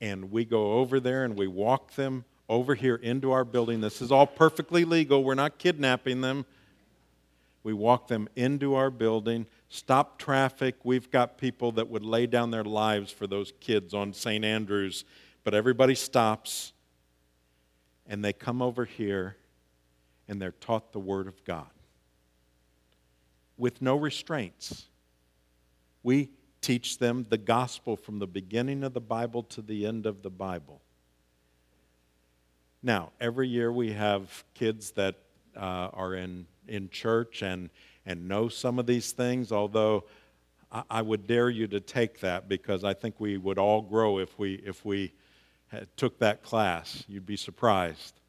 and 0.00 0.30
we 0.30 0.44
go 0.44 0.72
over 0.74 1.00
there 1.00 1.24
and 1.24 1.36
we 1.36 1.46
walk 1.46 1.94
them 1.94 2.24
over 2.48 2.74
here 2.74 2.96
into 2.96 3.32
our 3.32 3.44
building. 3.44 3.80
This 3.80 4.02
is 4.02 4.12
all 4.12 4.26
perfectly 4.26 4.84
legal. 4.84 5.24
We're 5.24 5.34
not 5.34 5.58
kidnapping 5.58 6.20
them. 6.20 6.44
We 7.62 7.72
walk 7.72 8.08
them 8.08 8.28
into 8.36 8.74
our 8.74 8.90
building, 8.90 9.46
stop 9.70 10.18
traffic. 10.18 10.76
We've 10.84 11.10
got 11.10 11.38
people 11.38 11.72
that 11.72 11.88
would 11.88 12.04
lay 12.04 12.26
down 12.26 12.50
their 12.50 12.64
lives 12.64 13.10
for 13.10 13.26
those 13.26 13.54
kids 13.58 13.94
on 13.94 14.12
St. 14.12 14.44
Andrews, 14.44 15.06
but 15.44 15.54
everybody 15.54 15.94
stops 15.94 16.74
and 18.06 18.22
they 18.22 18.34
come 18.34 18.60
over 18.60 18.84
here 18.84 19.36
and 20.28 20.40
they're 20.40 20.52
taught 20.52 20.92
the 20.92 20.98
Word 20.98 21.26
of 21.26 21.44
God 21.44 21.66
with 23.56 23.80
no 23.80 23.96
restraints. 23.96 24.86
We 26.02 26.30
teach 26.60 26.98
them 26.98 27.26
the 27.28 27.38
gospel 27.38 27.96
from 27.96 28.18
the 28.18 28.26
beginning 28.26 28.84
of 28.84 28.94
the 28.94 29.00
Bible 29.00 29.42
to 29.44 29.62
the 29.62 29.86
end 29.86 30.06
of 30.06 30.22
the 30.22 30.30
Bible. 30.30 30.80
Now, 32.82 33.12
every 33.20 33.48
year 33.48 33.72
we 33.72 33.92
have 33.92 34.44
kids 34.54 34.90
that 34.92 35.16
uh, 35.56 35.88
are 35.92 36.14
in, 36.14 36.46
in 36.68 36.90
church 36.90 37.42
and, 37.42 37.70
and 38.04 38.28
know 38.28 38.48
some 38.48 38.78
of 38.78 38.86
these 38.86 39.12
things, 39.12 39.52
although 39.52 40.04
I, 40.70 40.82
I 40.90 41.02
would 41.02 41.26
dare 41.26 41.48
you 41.48 41.66
to 41.68 41.80
take 41.80 42.20
that 42.20 42.48
because 42.48 42.84
I 42.84 42.92
think 42.92 43.14
we 43.18 43.38
would 43.38 43.58
all 43.58 43.80
grow 43.80 44.18
if 44.18 44.38
we, 44.38 44.54
if 44.54 44.84
we 44.84 45.12
took 45.96 46.18
that 46.18 46.42
class. 46.42 47.04
You'd 47.08 47.26
be 47.26 47.36
surprised. 47.36 48.20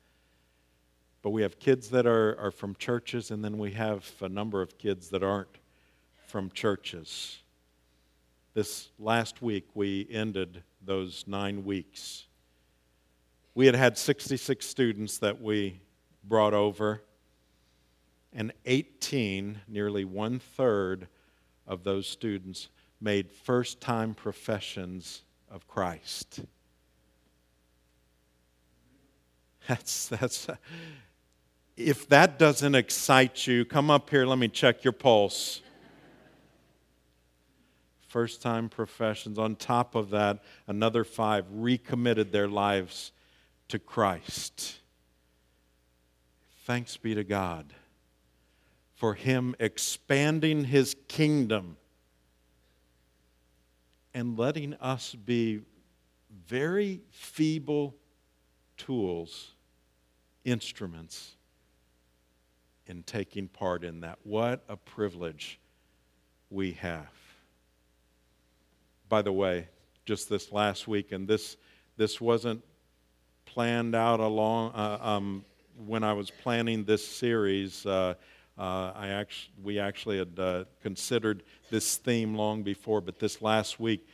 But 1.26 1.32
we 1.32 1.42
have 1.42 1.58
kids 1.58 1.90
that 1.90 2.06
are, 2.06 2.40
are 2.40 2.52
from 2.52 2.76
churches, 2.76 3.32
and 3.32 3.44
then 3.44 3.58
we 3.58 3.72
have 3.72 4.08
a 4.22 4.30
number 4.30 4.62
of 4.62 4.78
kids 4.78 5.10
that 5.10 5.24
aren't 5.24 5.58
from 6.28 6.52
churches. 6.52 7.40
This 8.54 8.90
last 9.00 9.42
week, 9.42 9.66
we 9.74 10.08
ended 10.12 10.62
those 10.84 11.24
nine 11.26 11.66
weeks. 11.66 12.28
We 13.56 13.66
had 13.66 13.74
had 13.74 13.98
66 13.98 14.64
students 14.64 15.18
that 15.18 15.42
we 15.42 15.80
brought 16.24 16.54
over, 16.54 17.02
and 18.32 18.54
18, 18.68 19.62
nearly 19.68 20.06
one 20.06 20.38
third 20.38 21.08
of 21.66 21.84
those 21.84 22.06
students, 22.06 22.70
made 23.02 23.32
first 23.32 23.82
time 23.82 24.14
professions 24.14 25.24
of 25.50 25.68
Christ. 25.68 26.42
That's, 29.68 30.10
that's, 30.10 30.48
if 31.78 32.08
that 32.10 32.40
doesn't 32.40 32.76
excite 32.76 33.48
you, 33.48 33.66
come 33.66 33.92
up 33.92 34.10
here, 34.10 34.26
let 34.26 34.40
me 34.40 34.48
check 34.48 34.84
your 34.84 34.94
pulse. 34.94 35.62
First 38.08 38.42
time 38.42 38.70
professions. 38.70 39.38
On 39.38 39.56
top 39.56 39.94
of 39.94 40.12
that, 40.12 40.42
another 40.68 41.04
five 41.04 41.46
recommitted 41.52 42.32
their 42.32 42.48
lives 42.48 43.12
to 43.68 43.78
Christ. 43.78 44.78
Thanks 46.64 46.96
be 46.96 47.14
to 47.14 47.26
God 47.26 47.74
for 48.94 49.14
Him 49.14 49.54
expanding 49.60 50.64
His 50.64 50.96
kingdom 51.10 51.76
and 54.14 54.40
letting 54.40 54.76
us 54.76 55.14
be 55.14 55.60
very 56.48 57.02
feeble 57.12 57.96
tools, 58.78 59.52
instruments 60.46 61.35
in 62.88 63.04
taking 63.04 63.48
part 63.48 63.84
in 63.84 64.02
that. 64.02 64.20
What 64.24 64.64
a 64.70 64.78
privilege 64.78 65.60
we 66.50 66.74
have. 66.74 67.10
By 69.10 69.22
the 69.22 69.32
way, 69.32 69.68
just 70.06 70.30
this 70.30 70.52
last 70.52 70.88
week, 70.88 71.12
and 71.12 71.28
this, 71.28 71.58
this 71.98 72.22
wasn't 72.22 72.64
planned 73.46 73.96
out 73.96 74.20
along 74.20 74.74
uh, 74.74 75.00
um, 75.02 75.46
when 75.86 76.04
I 76.04 76.14
was 76.14 76.30
planning 76.30 76.84
this 76.84 77.06
series. 77.06 77.86
Uh, 77.86 78.16
uh, 78.58 78.92
I 78.96 79.10
actually, 79.10 79.54
we 79.64 79.80
actually 79.80 80.18
had 80.20 80.40
uh, 80.40 80.64
considered 80.82 81.44
this 81.70 81.98
theme 81.98 82.36
long 82.36 82.64
before, 82.64 83.02
but 83.02 83.20
this 83.20 83.42
last 83.42 83.80
week, 83.80 84.08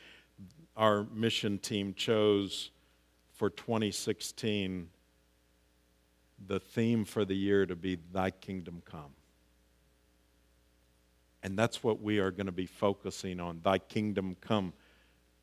our 0.75 1.05
mission 1.13 1.59
team 1.59 1.93
chose 1.93 2.71
for 3.33 3.49
2016 3.49 4.89
the 6.47 6.59
theme 6.59 7.05
for 7.05 7.25
the 7.25 7.35
year 7.35 7.65
to 7.65 7.75
be 7.75 7.97
Thy 8.11 8.31
Kingdom 8.31 8.81
Come. 8.85 9.13
And 11.43 11.57
that's 11.57 11.83
what 11.83 12.01
we 12.01 12.19
are 12.19 12.31
going 12.31 12.45
to 12.45 12.51
be 12.51 12.65
focusing 12.65 13.39
on 13.39 13.61
Thy 13.63 13.79
Kingdom 13.79 14.35
Come, 14.41 14.73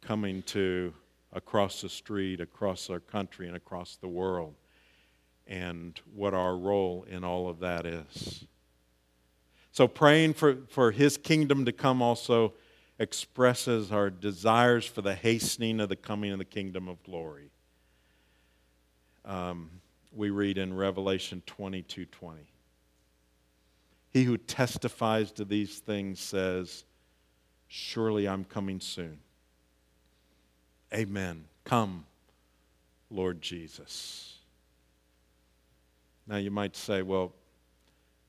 coming 0.00 0.42
to 0.42 0.92
across 1.32 1.82
the 1.82 1.88
street, 1.88 2.40
across 2.40 2.88
our 2.88 3.00
country, 3.00 3.46
and 3.46 3.56
across 3.56 3.96
the 3.96 4.08
world, 4.08 4.54
and 5.46 6.00
what 6.14 6.34
our 6.34 6.56
role 6.56 7.04
in 7.08 7.24
all 7.24 7.48
of 7.48 7.60
that 7.60 7.84
is. 7.84 8.44
So, 9.72 9.86
praying 9.86 10.34
for, 10.34 10.58
for 10.68 10.90
His 10.90 11.16
kingdom 11.16 11.64
to 11.64 11.72
come 11.72 12.00
also 12.00 12.54
expresses 12.98 13.92
our 13.92 14.10
desires 14.10 14.86
for 14.86 15.02
the 15.02 15.14
hastening 15.14 15.80
of 15.80 15.88
the 15.88 15.96
coming 15.96 16.32
of 16.32 16.38
the 16.38 16.44
kingdom 16.44 16.88
of 16.88 17.02
glory. 17.04 17.50
Um, 19.24 19.70
we 20.12 20.30
read 20.30 20.58
in 20.58 20.74
Revelation 20.74 21.42
22 21.46 22.06
20. 22.06 22.40
He 24.10 24.24
who 24.24 24.36
testifies 24.36 25.32
to 25.32 25.44
these 25.44 25.78
things 25.78 26.18
says, 26.20 26.84
Surely 27.66 28.26
I'm 28.26 28.44
coming 28.44 28.80
soon. 28.80 29.18
Amen. 30.92 31.44
Come, 31.64 32.06
Lord 33.10 33.42
Jesus. 33.42 34.38
Now 36.26 36.36
you 36.36 36.50
might 36.50 36.74
say, 36.74 37.02
Well, 37.02 37.32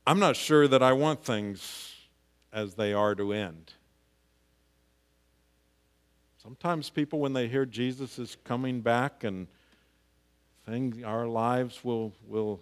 I'm 0.06 0.20
not 0.20 0.36
sure 0.36 0.68
that 0.68 0.84
I 0.84 0.94
want 0.94 1.24
things 1.24 1.96
as 2.52 2.76
they 2.76 2.94
are 2.94 3.16
to 3.16 3.32
end. 3.32 3.74
Sometimes 6.42 6.90
people, 6.90 7.20
when 7.20 7.34
they 7.34 7.48
hear 7.48 7.66
Jesus 7.66 8.18
is 8.18 8.38
coming 8.44 8.82
back 8.82 9.24
and 9.24 9.48
our 11.06 11.28
lives 11.28 11.84
will, 11.84 12.14
will 12.28 12.62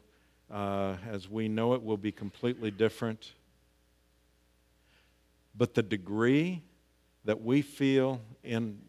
uh, 0.51 0.95
as 1.09 1.29
we 1.29 1.47
know 1.47 1.73
it, 1.73 1.83
will 1.83 1.97
be 1.97 2.11
completely 2.11 2.71
different. 2.71 3.33
But 5.55 5.73
the 5.73 5.83
degree 5.83 6.63
that 7.25 7.41
we 7.41 7.61
feel 7.61 8.21
in 8.43 8.79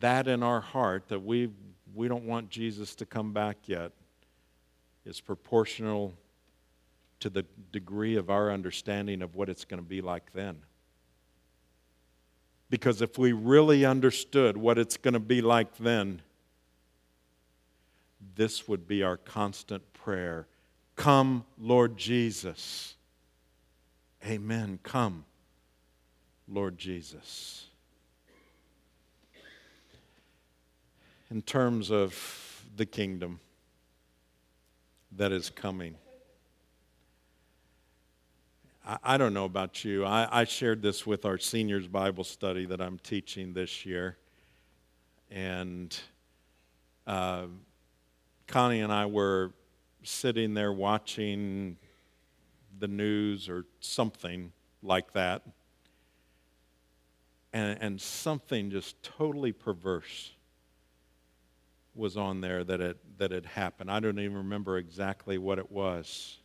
that 0.00 0.26
in 0.28 0.42
our 0.42 0.60
heart, 0.60 1.08
that 1.08 1.20
we, 1.20 1.50
we 1.94 2.08
don't 2.08 2.24
want 2.24 2.48
Jesus 2.50 2.94
to 2.96 3.06
come 3.06 3.32
back 3.32 3.56
yet, 3.66 3.92
is 5.04 5.20
proportional 5.20 6.14
to 7.20 7.30
the 7.30 7.44
degree 7.72 8.16
of 8.16 8.30
our 8.30 8.50
understanding 8.50 9.22
of 9.22 9.34
what 9.34 9.48
it's 9.48 9.64
going 9.64 9.82
to 9.82 9.88
be 9.88 10.00
like 10.00 10.32
then. 10.32 10.58
Because 12.68 13.02
if 13.02 13.18
we 13.18 13.32
really 13.32 13.84
understood 13.84 14.56
what 14.56 14.78
it's 14.78 14.96
going 14.96 15.14
to 15.14 15.20
be 15.20 15.42
like 15.42 15.76
then, 15.76 16.22
this 18.34 18.68
would 18.68 18.86
be 18.86 19.02
our 19.02 19.16
constant 19.16 19.92
prayer. 19.92 20.46
Come, 20.96 21.44
Lord 21.58 21.96
Jesus. 21.96 22.94
Amen. 24.26 24.78
Come, 24.82 25.24
Lord 26.48 26.78
Jesus. 26.78 27.66
In 31.30 31.42
terms 31.42 31.90
of 31.90 32.64
the 32.76 32.86
kingdom 32.86 33.40
that 35.16 35.32
is 35.32 35.50
coming, 35.50 35.96
I, 38.84 39.16
don't 39.16 39.32
know 39.32 39.44
about 39.44 39.84
you. 39.84 40.04
I, 40.04 40.40
I 40.40 40.44
shared 40.44 40.82
this 40.82 41.06
with 41.06 41.24
our 41.24 41.38
seniors 41.38 41.86
Bible 41.86 42.24
study 42.24 42.66
that 42.66 42.80
I'm 42.80 42.98
teaching 42.98 43.52
this 43.52 43.86
year. 43.86 44.16
And 45.30 45.96
uh, 47.06 47.44
Connie 48.52 48.80
and 48.80 48.92
I 48.92 49.06
were 49.06 49.50
sitting 50.02 50.52
there 50.52 50.74
watching 50.74 51.78
the 52.78 52.86
news 52.86 53.48
or 53.48 53.64
something 53.80 54.52
like 54.82 55.14
that, 55.14 55.40
and, 57.54 57.78
and 57.80 57.98
something 57.98 58.70
just 58.70 59.02
totally 59.02 59.52
perverse 59.52 60.32
was 61.94 62.18
on 62.18 62.42
there 62.42 62.62
that 62.62 62.82
it 62.82 62.98
that 63.16 63.30
had 63.30 63.46
happened. 63.46 63.90
I 63.90 64.00
don't 64.00 64.18
even 64.18 64.36
remember 64.36 64.76
exactly 64.76 65.38
what 65.38 65.58
it 65.58 65.72
was. 65.72 66.36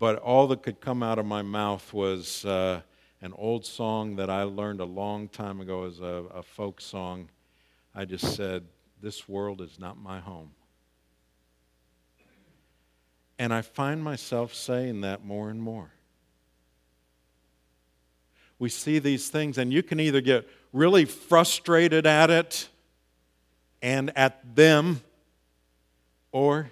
But 0.00 0.18
all 0.18 0.48
that 0.48 0.64
could 0.64 0.80
come 0.80 1.04
out 1.04 1.20
of 1.20 1.26
my 1.26 1.42
mouth 1.42 1.92
was 1.92 2.44
uh, 2.44 2.80
an 3.22 3.32
old 3.36 3.64
song 3.64 4.16
that 4.16 4.30
I 4.30 4.42
learned 4.42 4.80
a 4.80 4.84
long 4.84 5.28
time 5.28 5.60
ago 5.60 5.84
as 5.84 6.00
a, 6.00 6.24
a 6.34 6.42
folk 6.42 6.80
song. 6.80 7.28
I 7.98 8.04
just 8.04 8.36
said, 8.36 8.62
This 9.02 9.28
world 9.28 9.60
is 9.60 9.80
not 9.80 9.98
my 9.98 10.20
home. 10.20 10.52
And 13.40 13.52
I 13.52 13.62
find 13.62 14.04
myself 14.04 14.54
saying 14.54 15.00
that 15.00 15.24
more 15.24 15.50
and 15.50 15.60
more. 15.60 15.90
We 18.60 18.68
see 18.68 19.00
these 19.00 19.30
things, 19.30 19.58
and 19.58 19.72
you 19.72 19.82
can 19.82 19.98
either 19.98 20.20
get 20.20 20.48
really 20.72 21.06
frustrated 21.06 22.06
at 22.06 22.30
it 22.30 22.68
and 23.82 24.16
at 24.16 24.54
them, 24.54 25.00
or 26.30 26.70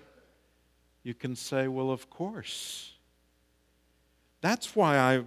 you 1.03 1.13
can 1.13 1.35
say, 1.35 1.67
Well, 1.67 1.91
of 1.91 2.09
course. 2.09 2.93
That's 4.43 4.77
why 4.77 4.97
I, 4.97 5.25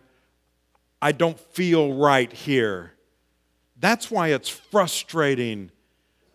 I 1.02 1.12
don't 1.12 1.38
feel 1.38 1.94
right 1.94 2.32
here. 2.32 2.94
That's 3.78 4.10
why 4.10 4.30
it's 4.30 4.48
frustrating 4.48 5.72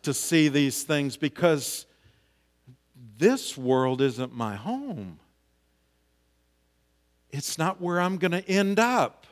to 0.05 0.15
see 0.15 0.49
these 0.49 0.83
things 0.83 1.17
because 1.17 1.87
this 3.17 3.57
world 3.57 4.01
isn't 4.01 4.33
my 4.33 4.57
home. 4.57 5.19
It's 7.31 7.59
not 7.59 7.81
where 7.81 8.01
I'm 8.01 8.17
going 8.19 8.33
to 8.33 8.49
end 8.49 8.79
up. 8.79 9.27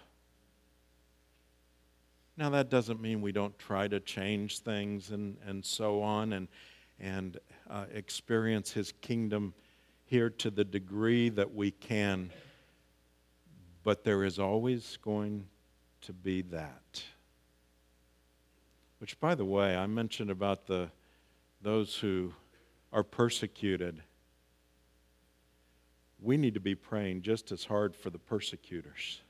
Now, 2.37 2.50
that 2.50 2.70
doesn't 2.70 3.00
mean 3.00 3.20
we 3.20 3.32
don't 3.32 3.56
try 3.58 3.87
to 3.88 4.00
change 4.00 4.61
things 4.61 5.11
and, 5.11 5.37
and 5.46 5.64
so 5.64 6.02
on 6.02 6.32
and, 6.32 6.48
and 6.98 7.38
uh, 7.68 7.85
experience 7.92 8.72
His 8.72 8.92
kingdom 9.00 9.54
here 10.04 10.30
to 10.30 10.50
the 10.50 10.64
degree 10.64 11.28
that 11.28 11.54
we 11.54 11.70
can. 11.70 12.30
But 13.82 14.04
there 14.04 14.24
is 14.24 14.38
always 14.38 14.98
going 15.02 15.46
to 16.02 16.12
be 16.12 16.42
that. 16.42 17.02
Which, 19.03 19.19
by 19.19 19.35
the 19.35 19.45
way, 19.45 19.75
I 19.77 19.88
mentioned 19.88 20.31
about 20.31 20.69
the, 20.69 20.88
those 21.61 21.97
who 21.97 22.35
are 22.93 23.03
persecuted. 23.03 24.01
We 26.21 26.37
need 26.37 26.55
to 26.55 26.61
be 26.61 26.77
praying 26.77 27.23
just 27.23 27.51
as 27.51 27.65
hard 27.65 27.97
for 27.97 28.11
the 28.11 28.21
persecutors. 28.21 29.21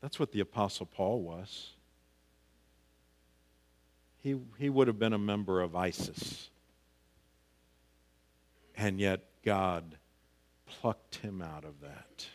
That's 0.00 0.18
what 0.18 0.32
the 0.32 0.40
Apostle 0.40 0.86
Paul 0.86 1.22
was. 1.22 1.74
He, 4.20 4.34
he 4.58 4.68
would 4.68 4.88
have 4.88 4.98
been 4.98 5.12
a 5.12 5.18
member 5.18 5.60
of 5.60 5.76
ISIS. 5.76 6.50
And 8.76 8.98
yet, 8.98 9.20
God 9.44 9.96
plucked 10.66 11.18
him 11.18 11.40
out 11.40 11.64
of 11.64 11.82
that. 11.82 12.26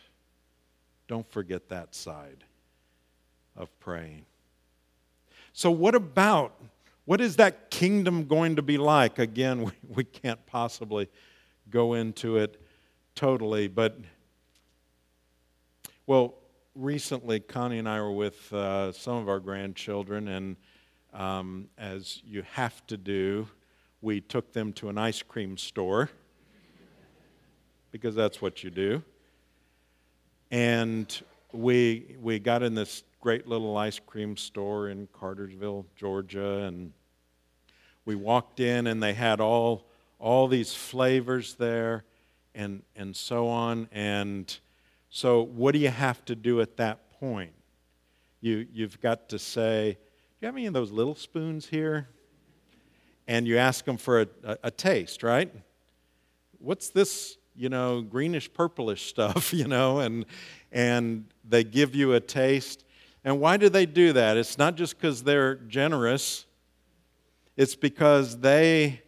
Don't 1.06 1.30
forget 1.30 1.68
that 1.68 1.94
side 1.94 2.44
of 3.56 3.78
praying. 3.80 4.24
So, 5.52 5.70
what 5.70 5.94
about, 5.94 6.60
what 7.04 7.20
is 7.20 7.36
that 7.36 7.70
kingdom 7.70 8.24
going 8.24 8.56
to 8.56 8.62
be 8.62 8.78
like? 8.78 9.18
Again, 9.18 9.64
we, 9.64 9.72
we 9.88 10.04
can't 10.04 10.44
possibly 10.46 11.08
go 11.70 11.94
into 11.94 12.36
it 12.36 12.60
totally, 13.14 13.68
but, 13.68 13.98
well, 16.06 16.34
recently, 16.74 17.40
Connie 17.40 17.78
and 17.78 17.88
I 17.88 18.00
were 18.00 18.12
with 18.12 18.52
uh, 18.52 18.92
some 18.92 19.16
of 19.16 19.28
our 19.28 19.40
grandchildren, 19.40 20.28
and 20.28 20.56
um, 21.12 21.68
as 21.78 22.20
you 22.24 22.42
have 22.52 22.84
to 22.88 22.96
do, 22.96 23.48
we 24.00 24.20
took 24.20 24.52
them 24.52 24.72
to 24.74 24.88
an 24.88 24.98
ice 24.98 25.22
cream 25.22 25.56
store 25.56 26.10
because 27.92 28.14
that's 28.14 28.42
what 28.42 28.64
you 28.64 28.70
do. 28.70 29.02
And 30.50 31.22
we, 31.52 32.16
we 32.20 32.38
got 32.38 32.62
in 32.62 32.74
this 32.74 33.04
great 33.24 33.48
little 33.48 33.74
ice 33.78 33.98
cream 34.04 34.36
store 34.36 34.90
in 34.90 35.08
Cartersville, 35.18 35.86
Georgia, 35.96 36.64
and 36.64 36.92
we 38.04 38.14
walked 38.14 38.60
in 38.60 38.86
and 38.86 39.02
they 39.02 39.14
had 39.14 39.40
all, 39.40 39.86
all 40.18 40.46
these 40.46 40.74
flavors 40.74 41.54
there 41.54 42.04
and, 42.54 42.82
and 42.94 43.16
so 43.16 43.48
on. 43.48 43.88
And 43.92 44.54
so, 45.08 45.40
what 45.40 45.72
do 45.72 45.78
you 45.78 45.88
have 45.88 46.22
to 46.26 46.36
do 46.36 46.60
at 46.60 46.76
that 46.76 47.18
point? 47.18 47.54
You, 48.42 48.66
you've 48.70 49.00
got 49.00 49.30
to 49.30 49.38
say, 49.38 49.92
Do 49.92 49.98
you 50.42 50.46
have 50.46 50.56
any 50.56 50.66
of 50.66 50.74
those 50.74 50.90
little 50.90 51.14
spoons 51.14 51.66
here? 51.66 52.10
And 53.26 53.46
you 53.46 53.56
ask 53.56 53.86
them 53.86 53.96
for 53.96 54.20
a, 54.20 54.26
a, 54.42 54.58
a 54.64 54.70
taste, 54.70 55.22
right? 55.22 55.50
What's 56.58 56.90
this, 56.90 57.38
you 57.56 57.70
know, 57.70 58.02
greenish 58.02 58.52
purplish 58.52 59.06
stuff, 59.08 59.54
you 59.54 59.66
know? 59.66 60.00
And, 60.00 60.26
and 60.70 61.24
they 61.42 61.64
give 61.64 61.94
you 61.94 62.12
a 62.12 62.20
taste. 62.20 62.84
And 63.24 63.40
why 63.40 63.56
do 63.56 63.68
they 63.68 63.86
do 63.86 64.12
that? 64.12 64.36
It's 64.36 64.58
not 64.58 64.76
just 64.76 64.98
because 64.98 65.22
they're 65.22 65.54
generous, 65.54 66.44
it's 67.56 67.74
because 67.74 68.38
they 68.40 69.00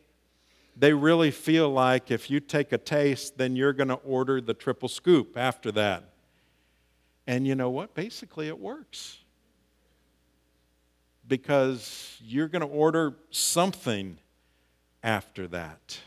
they 0.78 0.92
really 0.92 1.30
feel 1.30 1.70
like 1.70 2.10
if 2.10 2.30
you 2.30 2.38
take 2.38 2.70
a 2.70 2.78
taste, 2.78 3.38
then 3.38 3.56
you're 3.56 3.72
going 3.72 3.88
to 3.88 3.94
order 3.94 4.42
the 4.42 4.52
triple 4.52 4.88
scoop 4.88 5.36
after 5.36 5.72
that. 5.72 6.12
And 7.26 7.46
you 7.46 7.54
know 7.54 7.70
what? 7.70 7.94
Basically, 7.94 8.48
it 8.48 8.58
works. 8.58 9.18
Because 11.26 12.18
you're 12.22 12.48
going 12.48 12.60
to 12.60 12.68
order 12.68 13.16
something 13.30 14.18
after 15.02 15.48
that. 15.48 15.98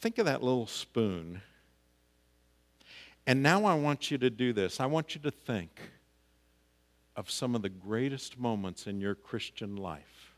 Think 0.00 0.16
of 0.16 0.24
that 0.24 0.42
little 0.42 0.66
spoon. 0.66 1.42
And 3.26 3.42
now 3.42 3.64
I 3.64 3.74
want 3.74 4.10
you 4.10 4.18
to 4.18 4.30
do 4.30 4.52
this. 4.52 4.80
I 4.80 4.86
want 4.86 5.14
you 5.14 5.20
to 5.22 5.30
think 5.30 5.80
of 7.14 7.30
some 7.30 7.54
of 7.54 7.62
the 7.62 7.68
greatest 7.68 8.38
moments 8.38 8.86
in 8.86 9.00
your 9.00 9.14
Christian 9.14 9.76
life 9.76 10.34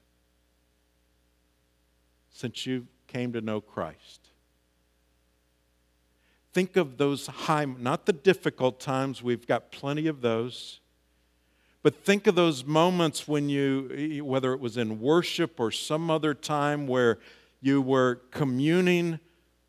since 2.30 2.66
you 2.66 2.86
came 3.06 3.32
to 3.32 3.40
know 3.40 3.60
Christ. 3.60 4.28
Think 6.52 6.76
of 6.76 6.98
those 6.98 7.26
high, 7.26 7.64
not 7.64 8.06
the 8.06 8.12
difficult 8.12 8.80
times, 8.80 9.22
we've 9.22 9.46
got 9.46 9.70
plenty 9.70 10.06
of 10.06 10.20
those. 10.20 10.80
But 11.82 11.94
think 11.94 12.26
of 12.26 12.34
those 12.34 12.64
moments 12.64 13.28
when 13.28 13.48
you, 13.48 14.22
whether 14.24 14.52
it 14.52 14.60
was 14.60 14.76
in 14.76 15.00
worship 15.00 15.60
or 15.60 15.70
some 15.70 16.10
other 16.10 16.32
time 16.32 16.86
where 16.86 17.18
you 17.60 17.82
were 17.82 18.22
communing 18.30 19.20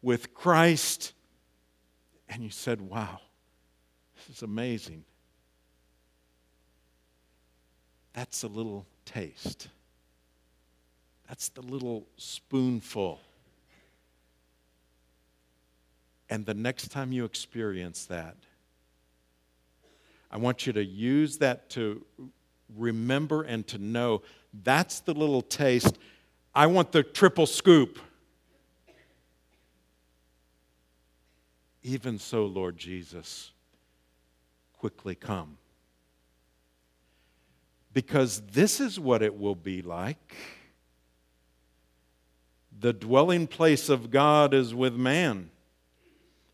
with 0.02 0.34
Christ 0.34 1.14
and 2.30 2.44
you 2.44 2.50
said, 2.50 2.82
Wow, 2.82 3.20
this 4.16 4.38
is 4.38 4.44
amazing. 4.44 5.04
That's 8.14 8.44
a 8.44 8.48
little 8.48 8.86
taste. 9.04 9.68
That's 11.28 11.50
the 11.50 11.62
little 11.62 12.08
spoonful. 12.18 13.20
And 16.30 16.46
the 16.46 16.54
next 16.54 16.90
time 16.92 17.12
you 17.12 17.26
experience 17.26 18.06
that, 18.06 18.36
I 20.32 20.38
want 20.38 20.66
you 20.66 20.74
to 20.74 20.84
use 20.84 21.38
that 21.38 21.70
to 21.72 22.06
remember 22.76 23.44
and 23.44 23.66
to 23.68 23.78
know 23.78 24.22
that's 24.64 25.02
the 25.02 25.14
little 25.14 25.42
taste. 25.42 25.98
I 26.54 26.68
want 26.68 26.92
the 26.92 27.04
triple 27.04 27.46
scoop. 27.46 28.00
Even 31.86 32.18
so, 32.18 32.48
Lord 32.48 32.80
Jesus, 32.80 33.52
quickly 34.74 35.14
come. 35.14 35.60
Because 37.94 38.42
this 38.42 38.80
is 38.80 39.00
what 39.00 39.22
it 39.22 39.38
will 39.38 39.54
be 39.54 39.84
like 39.84 40.36
the 42.78 42.92
dwelling 42.92 43.46
place 43.46 43.88
of 43.88 44.10
God 44.10 44.52
is 44.54 44.74
with 44.74 44.96
man. 44.96 45.52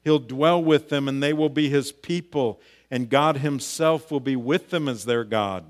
He'll 0.04 0.20
dwell 0.20 0.62
with 0.62 0.90
them, 0.90 1.08
and 1.08 1.24
they 1.24 1.32
will 1.32 1.50
be 1.50 1.70
his 1.70 1.94
people, 1.94 2.60
and 2.92 3.10
God 3.10 3.38
himself 3.38 4.12
will 4.12 4.20
be 4.20 4.36
with 4.36 4.70
them 4.70 4.90
as 4.90 5.06
their 5.06 5.24
God. 5.24 5.64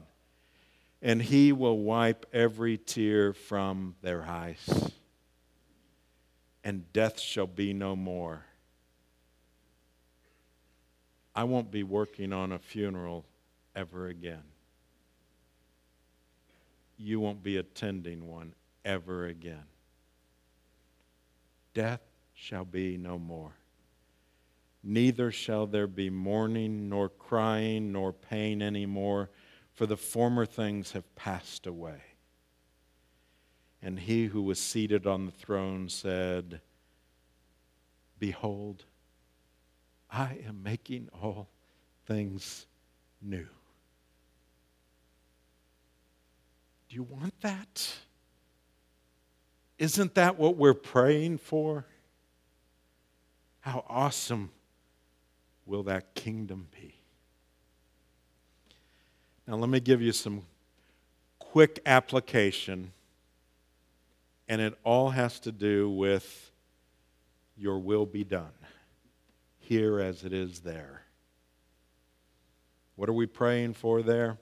And 1.03 1.21
he 1.21 1.51
will 1.51 1.77
wipe 1.77 2.25
every 2.33 2.79
tear 2.79 3.31
from 3.31 3.95
their 4.01 4.23
eyes, 4.23 4.91
and 6.63 6.91
death 6.91 7.19
shall 7.19 7.47
be 7.47 7.73
no 7.73 7.95
more. 7.95 8.45
I 11.33 11.43
won't 11.43 11.71
be 11.71 11.83
working 11.83 12.33
on 12.33 12.51
a 12.51 12.59
funeral 12.59 13.25
ever 13.75 14.07
again. 14.07 14.43
You 16.97 17.19
won't 17.19 17.41
be 17.41 17.57
attending 17.57 18.27
one 18.27 18.53
ever 18.83 19.25
again 19.25 19.63
death 21.73 22.01
shall 22.33 22.65
be 22.65 22.97
no 22.97 23.17
more. 23.17 23.53
Neither 24.83 25.31
shall 25.31 25.67
there 25.67 25.87
be 25.87 26.09
mourning, 26.09 26.89
nor 26.89 27.09
crying, 27.09 27.91
nor 27.91 28.11
pain 28.11 28.61
any 28.61 28.85
more, 28.85 29.29
for 29.73 29.85
the 29.85 29.97
former 29.97 30.45
things 30.45 30.91
have 30.93 31.15
passed 31.15 31.67
away. 31.67 32.01
And 33.81 33.99
he 33.99 34.25
who 34.25 34.41
was 34.41 34.59
seated 34.59 35.05
on 35.05 35.25
the 35.25 35.31
throne 35.31 35.87
said, 35.87 36.61
Behold, 38.19 38.85
I 40.11 40.39
am 40.45 40.61
making 40.61 41.09
all 41.21 41.47
things 42.05 42.65
new. 43.21 43.47
Do 46.89 46.95
you 46.95 47.03
want 47.03 47.39
that? 47.41 47.95
Isn't 49.79 50.13
that 50.15 50.37
what 50.37 50.57
we're 50.57 50.73
praying 50.73 51.37
for? 51.37 51.85
How 53.61 53.85
awesome 53.87 54.51
will 55.65 55.83
that 55.83 56.13
kingdom 56.15 56.67
be? 56.71 56.95
Now, 59.47 59.55
let 59.55 59.69
me 59.69 59.79
give 59.79 60.01
you 60.01 60.11
some 60.11 60.43
quick 61.39 61.81
application, 61.85 62.91
and 64.47 64.61
it 64.61 64.77
all 64.83 65.09
has 65.09 65.39
to 65.41 65.51
do 65.51 65.89
with 65.89 66.51
your 67.57 67.79
will 67.79 68.05
be 68.05 68.23
done, 68.23 68.51
here 69.71 70.01
as 70.01 70.25
it 70.25 70.33
is 70.33 70.59
there. 70.59 71.03
What 72.97 73.07
are 73.07 73.13
we 73.13 73.25
praying 73.25 73.75
for 73.75 74.01
there? 74.01 74.37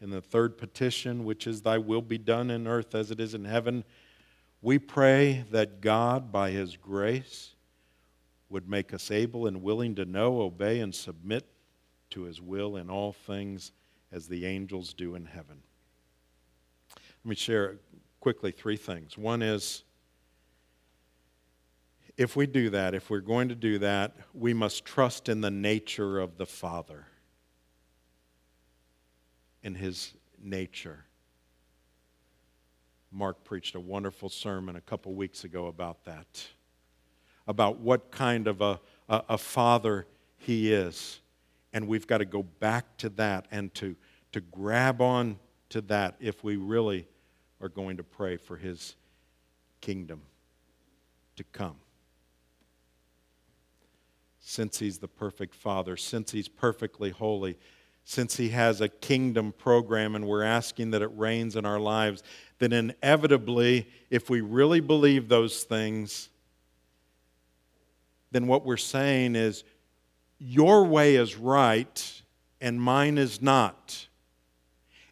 In 0.00 0.08
the 0.08 0.22
third 0.22 0.56
petition, 0.56 1.26
which 1.26 1.46
is, 1.46 1.60
Thy 1.60 1.76
will 1.76 2.00
be 2.00 2.16
done 2.16 2.50
in 2.50 2.66
earth 2.66 2.94
as 2.94 3.10
it 3.10 3.20
is 3.20 3.34
in 3.34 3.44
heaven, 3.44 3.84
we 4.62 4.78
pray 4.78 5.44
that 5.50 5.82
God, 5.82 6.32
by 6.32 6.48
His 6.48 6.78
grace, 6.78 7.56
would 8.48 8.70
make 8.70 8.94
us 8.94 9.10
able 9.10 9.46
and 9.46 9.62
willing 9.62 9.94
to 9.96 10.06
know, 10.06 10.40
obey, 10.40 10.80
and 10.80 10.94
submit 10.94 11.44
to 12.08 12.22
His 12.22 12.40
will 12.40 12.76
in 12.76 12.88
all 12.88 13.12
things 13.12 13.72
as 14.10 14.28
the 14.28 14.46
angels 14.46 14.94
do 14.94 15.14
in 15.14 15.26
heaven. 15.26 15.60
Let 17.22 17.28
me 17.28 17.34
share 17.34 17.76
quickly 18.20 18.50
three 18.50 18.78
things. 18.78 19.18
One 19.18 19.42
is 19.42 19.84
if 22.20 22.36
we 22.36 22.46
do 22.46 22.68
that, 22.68 22.94
if 22.94 23.08
we're 23.08 23.20
going 23.20 23.48
to 23.48 23.54
do 23.54 23.78
that, 23.78 24.14
we 24.34 24.52
must 24.52 24.84
trust 24.84 25.30
in 25.30 25.40
the 25.40 25.50
nature 25.50 26.20
of 26.20 26.36
the 26.36 26.44
Father, 26.44 27.06
in 29.62 29.74
His 29.74 30.12
nature. 30.38 31.06
Mark 33.10 33.42
preached 33.42 33.74
a 33.74 33.80
wonderful 33.80 34.28
sermon 34.28 34.76
a 34.76 34.82
couple 34.82 35.14
weeks 35.14 35.44
ago 35.44 35.68
about 35.68 36.04
that, 36.04 36.46
about 37.48 37.78
what 37.78 38.10
kind 38.10 38.46
of 38.48 38.60
a, 38.60 38.78
a, 39.08 39.22
a 39.30 39.38
father 39.38 40.06
he 40.36 40.74
is. 40.74 41.20
And 41.72 41.88
we've 41.88 42.06
got 42.06 42.18
to 42.18 42.26
go 42.26 42.42
back 42.42 42.98
to 42.98 43.08
that 43.10 43.46
and 43.50 43.72
to, 43.76 43.96
to 44.32 44.42
grab 44.42 45.00
on 45.00 45.38
to 45.70 45.80
that 45.82 46.16
if 46.20 46.44
we 46.44 46.56
really 46.56 47.08
are 47.62 47.70
going 47.70 47.96
to 47.96 48.04
pray 48.04 48.36
for 48.36 48.58
his 48.58 48.94
kingdom 49.80 50.20
to 51.36 51.44
come. 51.44 51.76
Since 54.50 54.80
he's 54.80 54.98
the 54.98 55.06
perfect 55.06 55.54
father, 55.54 55.96
since 55.96 56.32
he's 56.32 56.48
perfectly 56.48 57.10
holy, 57.10 57.56
since 58.02 58.36
he 58.36 58.48
has 58.48 58.80
a 58.80 58.88
kingdom 58.88 59.52
program 59.52 60.16
and 60.16 60.26
we're 60.26 60.42
asking 60.42 60.90
that 60.90 61.02
it 61.02 61.10
reigns 61.14 61.54
in 61.54 61.64
our 61.64 61.78
lives, 61.78 62.24
then 62.58 62.72
inevitably, 62.72 63.86
if 64.10 64.28
we 64.28 64.40
really 64.40 64.80
believe 64.80 65.28
those 65.28 65.62
things, 65.62 66.30
then 68.32 68.48
what 68.48 68.66
we're 68.66 68.76
saying 68.76 69.36
is, 69.36 69.62
your 70.40 70.84
way 70.84 71.14
is 71.14 71.36
right 71.36 72.22
and 72.60 72.82
mine 72.82 73.18
is 73.18 73.40
not. 73.40 74.08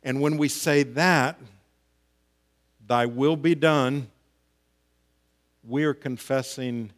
And 0.02 0.20
when 0.20 0.36
we 0.36 0.48
say 0.48 0.82
that, 0.82 1.38
thy 2.84 3.06
will 3.06 3.36
be 3.36 3.54
done, 3.54 4.10
we 5.62 5.84
are 5.84 5.94
confessing, 5.94 6.90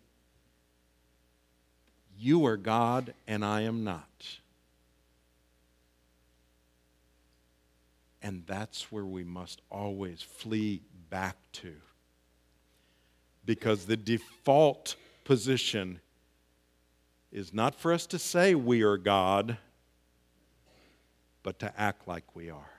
you 2.21 2.45
are 2.45 2.57
God 2.57 3.15
and 3.27 3.45
I 3.45 3.63
am 3.63 3.83
not. 3.83 4.39
And 8.23 8.45
that's 8.47 8.93
where 8.93 9.07
we 9.07 9.25
must 9.25 9.63
always 9.71 10.21
flee 10.21 10.83
back 11.09 11.37
to. 11.53 11.73
Because 13.47 13.87
the 13.87 13.97
default 13.97 14.97
position 15.25 16.01
is 17.33 17.55
not 17.55 17.75
for 17.75 17.93
us 17.93 18.07
to 18.09 18.19
say 18.19 18.55
we 18.55 18.83
are 18.83 18.99
God, 18.99 19.57
but 21.43 21.59
to 21.61 21.81
act 21.81 22.07
like 22.07 22.37
we 22.37 22.51
are. 22.51 22.71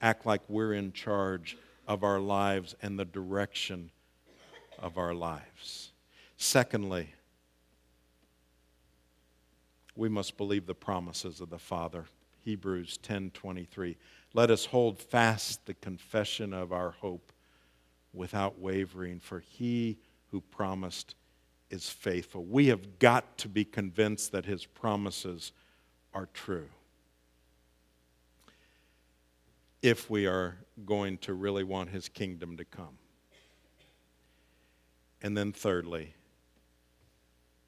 Act 0.00 0.24
like 0.24 0.40
we're 0.48 0.72
in 0.72 0.92
charge 0.92 1.58
of 1.86 2.02
our 2.02 2.18
lives 2.18 2.74
and 2.80 2.98
the 2.98 3.04
direction 3.04 3.90
of 4.78 4.96
our 4.96 5.12
lives. 5.12 5.90
Secondly, 6.38 7.12
we 10.00 10.08
must 10.08 10.38
believe 10.38 10.64
the 10.64 10.74
promises 10.74 11.42
of 11.42 11.50
the 11.50 11.58
Father. 11.58 12.06
Hebrews 12.42 12.96
10:23. 13.02 13.98
Let 14.32 14.50
us 14.50 14.64
hold 14.64 14.98
fast 14.98 15.66
the 15.66 15.74
confession 15.74 16.54
of 16.54 16.72
our 16.72 16.92
hope 16.92 17.34
without 18.14 18.58
wavering, 18.58 19.20
for 19.20 19.40
he 19.40 19.98
who 20.28 20.40
promised 20.40 21.16
is 21.68 21.90
faithful. 21.90 22.46
We 22.46 22.68
have 22.68 22.98
got 22.98 23.36
to 23.38 23.48
be 23.48 23.62
convinced 23.62 24.32
that 24.32 24.46
his 24.46 24.64
promises 24.64 25.52
are 26.14 26.30
true. 26.32 26.70
If 29.82 30.08
we 30.08 30.26
are 30.26 30.56
going 30.86 31.18
to 31.18 31.34
really 31.34 31.62
want 31.62 31.90
his 31.90 32.08
kingdom 32.08 32.56
to 32.56 32.64
come. 32.64 32.96
And 35.20 35.36
then, 35.36 35.52
thirdly, 35.52 36.14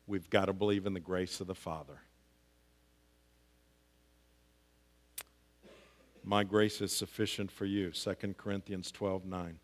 we've 0.07 0.31
got 0.31 0.47
to 0.47 0.55
believe 0.55 0.87
in 0.87 0.95
the 0.95 1.01
grace 1.01 1.39
of 1.39 1.47
the 1.47 1.55
Father. 1.55 2.01
My 6.25 6.45
grace 6.45 6.81
is 6.81 6.93
sufficient 6.93 7.51
for 7.51 7.65
you. 7.65 7.91
2 7.91 8.15
Corinthians 8.37 8.93
12 8.93 9.25
9. 9.25 9.59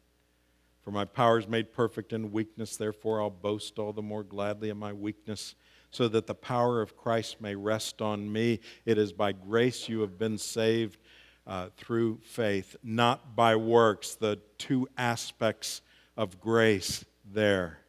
For 0.82 0.90
my 0.90 1.04
power 1.04 1.38
is 1.38 1.46
made 1.46 1.72
perfect 1.72 2.12
in 2.12 2.32
weakness, 2.32 2.76
therefore 2.76 3.20
I'll 3.20 3.30
boast 3.30 3.78
all 3.78 3.92
the 3.92 4.02
more 4.02 4.22
gladly 4.22 4.70
in 4.70 4.78
my 4.78 4.92
weakness, 4.92 5.54
so 5.90 6.08
that 6.08 6.26
the 6.26 6.34
power 6.34 6.80
of 6.80 6.96
Christ 6.96 7.40
may 7.40 7.54
rest 7.54 8.00
on 8.00 8.32
me. 8.32 8.60
It 8.86 8.96
is 8.96 9.12
by 9.12 9.32
grace 9.32 9.88
you 9.88 10.00
have 10.00 10.18
been 10.18 10.38
saved 10.38 10.98
uh, 11.46 11.68
through 11.76 12.20
faith, 12.22 12.76
not 12.82 13.36
by 13.36 13.56
works. 13.56 14.14
The 14.14 14.38
two 14.56 14.88
aspects 14.96 15.82
of 16.16 16.40
grace 16.40 17.04
there. 17.32 17.80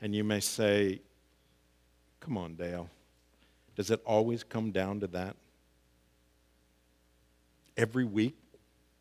And 0.00 0.14
you 0.14 0.24
may 0.24 0.40
say, 0.40 1.00
Come 2.20 2.36
on, 2.36 2.54
Dale. 2.56 2.90
Does 3.76 3.90
it 3.90 4.02
always 4.04 4.44
come 4.44 4.72
down 4.72 5.00
to 5.00 5.06
that? 5.08 5.36
Every 7.78 8.04
week 8.04 8.36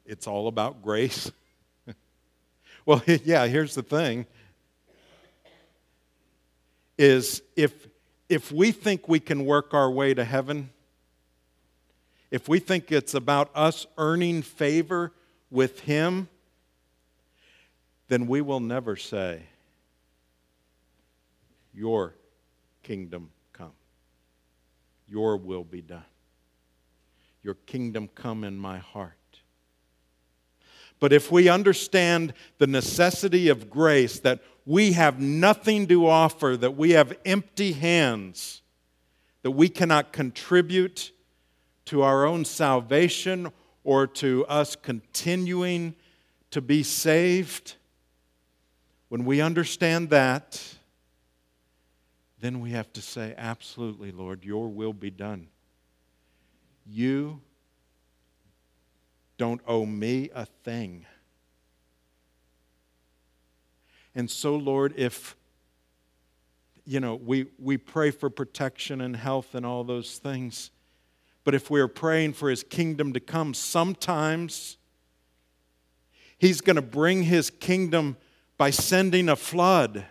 it's 0.06 0.28
all 0.28 0.48
about 0.48 0.82
grace? 0.82 1.32
well, 2.86 3.02
yeah, 3.26 3.46
here's 3.48 3.76
the 3.76 3.84
thing 3.84 4.26
is 6.98 7.42
if 7.56 7.88
if 8.30 8.52
we 8.52 8.72
think 8.72 9.08
we 9.08 9.20
can 9.20 9.46
work 9.46 9.74
our 9.74 9.90
way 9.90 10.14
to 10.14 10.24
heaven, 10.24 10.70
if 12.32 12.50
we 12.50 12.60
think 12.60 12.92
it's 12.92 13.14
about 13.14 13.50
us 13.56 13.86
earning 13.98 14.42
favor 14.42 15.14
with 15.50 15.82
him, 15.82 16.28
then 18.10 18.28
we 18.28 18.42
will 18.42 18.60
never 18.60 18.96
say, 18.96 19.44
Your 21.74 22.16
kingdom 22.84 23.30
come, 23.54 23.72
your 25.08 25.38
will 25.38 25.64
be 25.64 25.82
done 25.82 26.04
your 27.48 27.56
kingdom 27.66 28.10
come 28.14 28.44
in 28.44 28.58
my 28.58 28.78
heart. 28.78 29.14
But 31.00 31.14
if 31.14 31.32
we 31.32 31.48
understand 31.48 32.34
the 32.58 32.68
necessity 32.68 33.48
of 33.48 33.70
grace, 33.70 34.20
that 34.20 34.42
we 34.66 34.92
have 34.92 35.22
nothing 35.22 35.88
to 35.88 36.08
offer, 36.08 36.58
that 36.58 36.76
we 36.76 36.92
have 36.92 37.18
empty 37.24 37.72
hands, 37.72 38.62
that 39.44 39.52
we 39.52 39.70
cannot 39.70 40.12
contribute 40.12 41.14
to 41.86 42.02
our 42.02 42.26
own 42.26 42.44
salvation 42.44 43.54
or 43.86 44.08
to 44.08 44.46
us 44.48 44.76
continuing 44.76 45.96
to 46.52 46.60
be 46.60 46.84
saved, 46.84 47.76
when 49.08 49.24
we 49.24 49.40
understand 49.40 50.10
that, 50.10 50.62
then 52.42 52.60
we 52.60 52.72
have 52.72 52.92
to 52.92 53.02
say, 53.02 53.34
Absolutely, 53.38 54.12
Lord, 54.12 54.44
your 54.44 54.68
will 54.68 54.92
be 54.92 55.12
done. 55.12 55.48
You 56.90 57.42
don't 59.38 59.62
owe 59.68 59.86
me 59.86 60.30
a 60.34 60.46
thing. 60.46 61.06
And 64.16 64.30
so, 64.32 64.56
Lord, 64.56 64.94
if 64.98 65.36
you 66.88 67.02
know, 67.02 67.16
we, 67.16 67.48
we 67.60 67.76
pray 67.76 68.12
for 68.12 68.30
protection 68.30 69.02
and 69.02 69.16
health 69.16 69.54
and 69.54 69.66
all 69.66 69.84
those 69.84 70.20
things. 70.20 70.72
But 71.44 71.54
if 71.54 71.70
we're 71.70 71.90
praying 71.90 72.34
for 72.34 72.50
his 72.50 72.64
kingdom 72.64 73.12
to 73.12 73.20
come, 73.20 73.54
sometimes 73.54 74.78
he's 76.38 76.62
going 76.62 76.78
to 76.78 76.82
bring 76.82 77.24
his 77.24 77.50
kingdom 77.50 78.16
by 78.58 78.70
sending 78.70 79.28
a 79.28 79.36
flood 79.36 80.06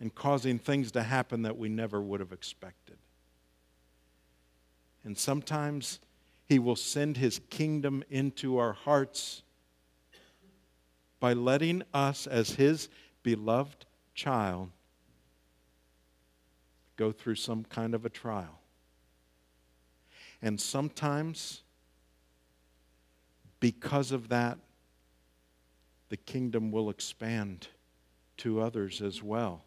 and 0.00 0.12
causing 0.12 0.58
things 0.58 0.90
to 0.92 1.04
happen 1.04 1.42
that 1.42 1.56
we 1.56 1.68
never 1.68 2.02
would 2.02 2.18
have 2.18 2.32
expected. 2.32 2.96
And 5.04 5.16
sometimes 5.16 6.00
He 6.46 6.58
will 6.58 6.76
send 6.76 7.16
His 7.16 7.40
kingdom 7.50 8.02
into 8.10 8.58
our 8.58 8.72
hearts 8.72 9.42
by 11.20 11.32
letting 11.32 11.82
us, 11.92 12.26
as 12.26 12.50
His 12.50 12.88
beloved 13.22 13.86
child, 14.14 14.70
go 16.96 17.12
through 17.12 17.34
some 17.34 17.64
kind 17.64 17.94
of 17.94 18.04
a 18.04 18.10
trial. 18.10 18.60
And 20.40 20.60
sometimes, 20.60 21.62
because 23.60 24.12
of 24.12 24.28
that, 24.28 24.58
the 26.10 26.16
kingdom 26.18 26.70
will 26.70 26.90
expand 26.90 27.68
to 28.36 28.60
others 28.60 29.00
as 29.00 29.22
well. 29.22 29.64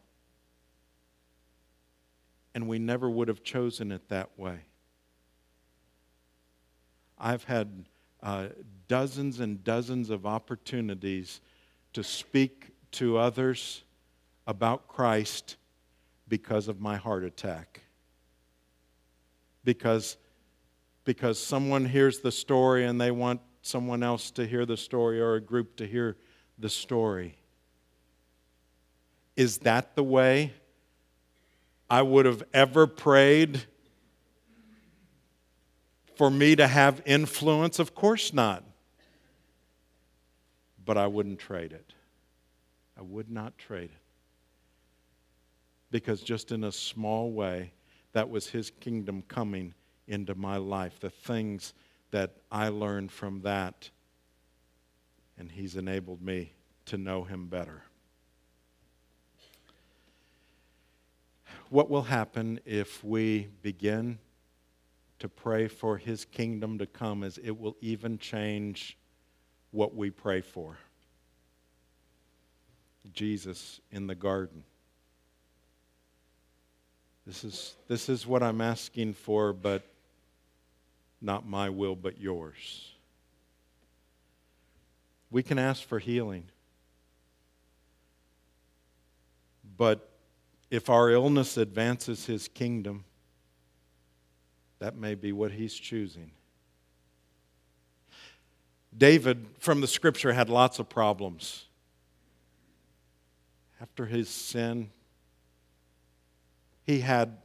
And 2.53 2.67
we 2.67 2.79
never 2.79 3.09
would 3.09 3.27
have 3.27 3.43
chosen 3.43 3.91
it 3.91 4.07
that 4.09 4.37
way. 4.37 4.66
I've 7.17 7.43
had 7.43 7.85
uh, 8.21 8.47
dozens 8.87 9.39
and 9.39 9.63
dozens 9.63 10.09
of 10.09 10.25
opportunities 10.25 11.41
to 11.93 12.03
speak 12.03 12.69
to 12.91 13.17
others 13.17 13.83
about 14.45 14.87
Christ 14.87 15.57
because 16.27 16.67
of 16.67 16.79
my 16.79 16.95
heart 16.95 17.23
attack. 17.23 17.81
Because, 19.63 20.17
because 21.03 21.39
someone 21.39 21.85
hears 21.85 22.19
the 22.19 22.31
story 22.31 22.85
and 22.85 22.99
they 22.99 23.11
want 23.11 23.41
someone 23.61 24.03
else 24.03 24.31
to 24.31 24.47
hear 24.47 24.65
the 24.65 24.77
story 24.77 25.19
or 25.19 25.35
a 25.35 25.41
group 25.41 25.75
to 25.77 25.85
hear 25.85 26.17
the 26.57 26.69
story. 26.69 27.37
Is 29.35 29.59
that 29.59 29.95
the 29.95 30.03
way 30.03 30.53
I 31.89 32.01
would 32.01 32.25
have 32.25 32.43
ever 32.53 32.87
prayed 32.87 33.65
for 36.17 36.29
me 36.29 36.55
to 36.55 36.67
have 36.67 37.01
influence? 37.05 37.79
Of 37.79 37.93
course 37.93 38.33
not. 38.33 38.63
But 40.83 40.97
I 40.97 41.07
wouldn't 41.07 41.39
trade 41.39 41.73
it. 41.73 41.93
I 42.97 43.01
would 43.01 43.29
not 43.29 43.57
trade 43.57 43.91
it 43.93 44.01
because 45.91 46.21
just 46.21 46.51
in 46.51 46.63
a 46.63 46.71
small 46.71 47.31
way, 47.31 47.71
that 48.13 48.29
was 48.29 48.47
His 48.47 48.71
kingdom 48.79 49.23
coming 49.27 49.73
into 50.07 50.35
my 50.35 50.57
life. 50.57 50.99
The 50.99 51.09
things 51.09 51.73
that 52.11 52.37
I 52.51 52.69
learned 52.69 53.11
from 53.11 53.41
that, 53.41 53.89
and 55.37 55.51
He's 55.51 55.75
enabled 55.75 56.21
me 56.21 56.53
to 56.85 56.97
know 56.97 57.23
Him 57.23 57.47
better. 57.47 57.83
What 61.69 61.89
will 61.89 62.03
happen 62.03 62.59
if 62.65 63.03
we 63.03 63.49
begin 63.61 64.19
to 65.19 65.29
pray 65.29 65.67
for 65.67 65.97
His 65.97 66.25
kingdom 66.25 66.77
to 66.77 66.85
come 66.85 67.23
is 67.23 67.37
it 67.37 67.59
will 67.59 67.75
even 67.81 68.17
change 68.17 68.97
what 69.71 69.95
we 69.95 70.09
pray 70.09 70.41
for. 70.41 70.77
Jesus 73.13 73.79
in 73.91 74.07
the 74.07 74.15
garden. 74.15 74.63
This 77.25 77.43
is, 77.43 77.75
this 77.87 78.09
is 78.09 78.25
what 78.25 78.41
I'm 78.41 78.61
asking 78.61 79.13
for, 79.13 79.51
but 79.51 79.83
not 81.21 81.45
my 81.45 81.69
will, 81.69 81.95
but 81.95 82.19
yours. 82.19 82.91
We 85.29 85.43
can 85.43 85.59
ask 85.59 85.83
for 85.83 85.99
healing. 85.99 86.45
But 89.77 90.09
if 90.71 90.89
our 90.89 91.09
illness 91.09 91.57
advances 91.57 92.25
his 92.25 92.47
kingdom, 92.47 93.03
that 94.79 94.95
may 94.95 95.15
be 95.15 95.31
what 95.31 95.51
he's 95.51 95.73
choosing. 95.73 96.31
David, 98.95 99.45
from 99.59 99.81
the 99.81 99.87
scripture, 99.87 100.33
had 100.33 100.49
lots 100.49 100.79
of 100.79 100.89
problems. 100.89 101.65
After 103.79 104.05
his 104.05 104.29
sin, 104.29 104.89
he 106.83 107.01
had 107.01 107.37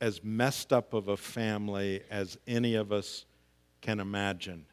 as 0.00 0.24
messed 0.24 0.72
up 0.72 0.92
of 0.92 1.08
a 1.08 1.16
family 1.16 2.02
as 2.10 2.36
any 2.46 2.74
of 2.74 2.92
us 2.92 3.24
can 3.80 4.00
imagine. 4.00 4.66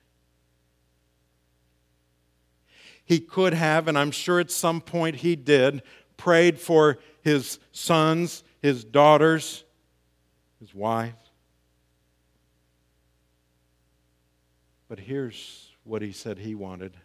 He 3.04 3.20
could 3.20 3.54
have, 3.54 3.88
and 3.88 3.98
I'm 3.98 4.12
sure 4.12 4.40
at 4.40 4.52
some 4.52 4.82
point 4.82 5.18
he 5.18 5.36
did, 5.36 5.84
prayed 6.18 6.60
for 6.60 6.98
his 7.22 7.60
sons, 7.72 8.44
his 8.62 8.84
daughters, 8.84 9.64
his 10.60 10.74
wife. 10.74 11.21
But 14.92 15.00
here's 15.00 15.70
what 15.86 16.02
he 16.02 16.12
said 16.12 16.38
he 16.38 16.54
wanted 16.54 16.98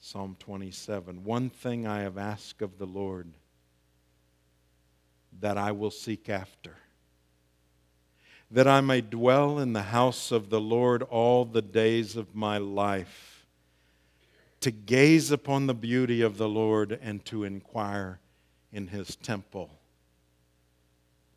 Psalm 0.00 0.36
27 0.40 1.22
One 1.22 1.48
thing 1.48 1.86
I 1.86 2.00
have 2.00 2.18
asked 2.18 2.60
of 2.60 2.76
the 2.76 2.88
Lord 2.88 3.28
that 5.38 5.56
I 5.56 5.70
will 5.70 5.92
seek 5.92 6.28
after. 6.28 6.74
That 8.50 8.66
I 8.66 8.80
may 8.80 9.00
dwell 9.00 9.60
in 9.60 9.74
the 9.74 9.82
house 9.82 10.32
of 10.32 10.50
the 10.50 10.60
Lord 10.60 11.04
all 11.04 11.44
the 11.44 11.62
days 11.62 12.16
of 12.16 12.34
my 12.34 12.58
life, 12.58 13.46
to 14.58 14.72
gaze 14.72 15.30
upon 15.30 15.68
the 15.68 15.72
beauty 15.74 16.20
of 16.20 16.36
the 16.36 16.48
Lord 16.48 16.98
and 17.00 17.24
to 17.26 17.44
inquire 17.44 18.18
in 18.72 18.88
his 18.88 19.14
temple. 19.14 19.70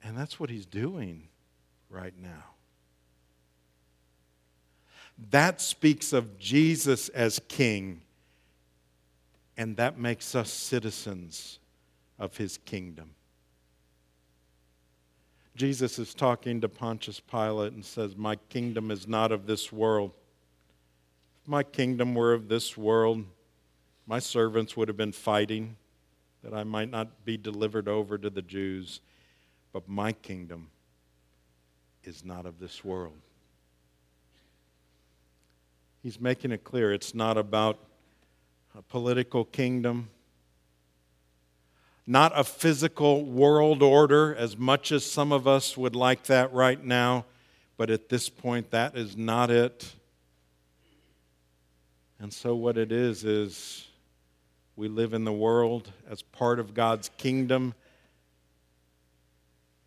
And 0.03 0.17
that's 0.17 0.39
what 0.39 0.49
he's 0.49 0.65
doing 0.65 1.27
right 1.91 2.15
now. 2.19 2.54
That 5.31 5.61
speaks 5.61 6.13
of 6.13 6.37
Jesus 6.37 7.09
as 7.09 7.39
king, 7.47 8.01
and 9.57 9.77
that 9.77 9.97
makes 9.97 10.35
us 10.35 10.51
citizens 10.51 11.59
of 12.19 12.37
his 12.37 12.57
kingdom. 12.57 13.11
Jesus 15.55 15.99
is 15.99 16.13
talking 16.13 16.59
to 16.61 16.67
Pontius 16.67 17.21
Pilate 17.21 17.71
and 17.73 17.85
says, 17.85 18.17
My 18.17 18.35
kingdom 18.35 18.91
is 18.91 19.07
not 19.07 19.31
of 19.31 19.45
this 19.45 19.71
world. 19.71 20.11
If 21.41 21.47
my 21.47 21.63
kingdom 21.63 22.13
were 22.13 22.33
of 22.33 22.49
this 22.49 22.75
world, 22.75 23.23
my 24.05 24.19
servants 24.19 24.75
would 24.75 24.89
have 24.89 24.97
been 24.97 25.13
fighting 25.13 25.77
that 26.43 26.53
I 26.53 26.63
might 26.63 26.91
not 26.91 27.23
be 27.23 27.37
delivered 27.37 27.87
over 27.87 28.17
to 28.17 28.29
the 28.29 28.41
Jews. 28.41 28.99
But 29.71 29.87
my 29.87 30.11
kingdom 30.11 30.69
is 32.03 32.23
not 32.23 32.45
of 32.45 32.59
this 32.59 32.83
world. 32.83 33.17
He's 36.05 36.21
making 36.21 36.51
it 36.51 36.63
clear 36.63 36.93
it's 36.93 37.15
not 37.15 37.35
about 37.35 37.79
a 38.77 38.83
political 38.83 39.43
kingdom 39.43 40.09
not 42.07 42.31
a 42.35 42.43
physical 42.43 43.25
world 43.25 43.81
order, 43.81 44.35
as 44.35 44.55
much 44.57 44.91
as 44.91 45.03
some 45.03 45.31
of 45.31 45.47
us 45.47 45.75
would 45.75 45.95
like 45.95 46.23
that 46.25 46.53
right 46.53 46.83
now, 46.83 47.25
but 47.77 47.89
at 47.89 48.09
this 48.09 48.29
point, 48.29 48.69
that 48.71 48.95
is 48.95 49.17
not 49.17 49.49
it. 49.49 49.91
And 52.19 52.31
so, 52.31 52.55
what 52.55 52.77
it 52.77 52.91
is, 52.91 53.23
is 53.23 53.87
we 54.75 54.87
live 54.87 55.13
in 55.13 55.23
the 55.23 55.33
world 55.33 55.91
as 56.07 56.21
part 56.21 56.59
of 56.59 56.75
God's 56.75 57.09
kingdom, 57.17 57.73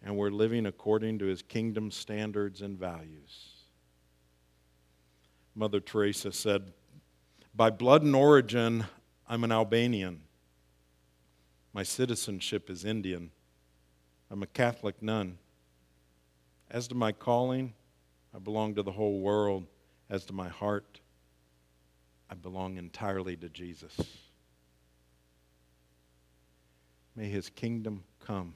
and 0.02 0.16
we're 0.16 0.30
living 0.30 0.66
according 0.66 1.20
to 1.20 1.26
his 1.26 1.42
kingdom 1.42 1.92
standards 1.92 2.62
and 2.62 2.76
values. 2.76 3.47
Mother 5.58 5.80
Teresa 5.80 6.30
said, 6.30 6.72
By 7.52 7.70
blood 7.70 8.02
and 8.02 8.14
origin, 8.14 8.84
I'm 9.26 9.42
an 9.42 9.50
Albanian. 9.50 10.20
My 11.72 11.82
citizenship 11.82 12.70
is 12.70 12.84
Indian. 12.84 13.32
I'm 14.30 14.44
a 14.44 14.46
Catholic 14.46 15.02
nun. 15.02 15.38
As 16.70 16.86
to 16.86 16.94
my 16.94 17.10
calling, 17.10 17.74
I 18.32 18.38
belong 18.38 18.76
to 18.76 18.84
the 18.84 18.92
whole 18.92 19.18
world. 19.18 19.66
As 20.08 20.24
to 20.26 20.32
my 20.32 20.48
heart, 20.48 21.00
I 22.30 22.36
belong 22.36 22.76
entirely 22.76 23.36
to 23.38 23.48
Jesus. 23.48 23.96
May 27.16 27.28
his 27.28 27.50
kingdom 27.50 28.04
come 28.24 28.54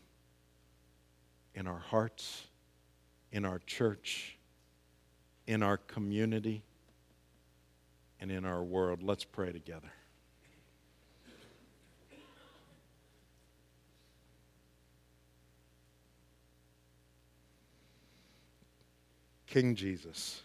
in 1.52 1.66
our 1.66 1.80
hearts, 1.80 2.46
in 3.32 3.44
our 3.44 3.58
church, 3.58 4.38
in 5.48 5.64
our 5.64 5.78
community, 5.78 6.62
and 8.22 8.30
in 8.30 8.44
our 8.44 8.62
world. 8.62 9.02
Let's 9.02 9.24
pray 9.24 9.50
together. 9.50 9.90
King 19.48 19.74
Jesus, 19.74 20.40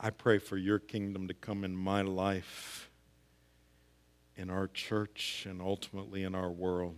I 0.00 0.10
pray 0.10 0.38
for 0.38 0.56
your 0.56 0.80
kingdom 0.80 1.28
to 1.28 1.34
come 1.34 1.62
in 1.62 1.74
my 1.76 2.02
life, 2.02 2.90
in 4.36 4.50
our 4.50 4.66
church, 4.66 5.46
and 5.48 5.62
ultimately 5.62 6.24
in 6.24 6.34
our 6.34 6.50
world. 6.50 6.96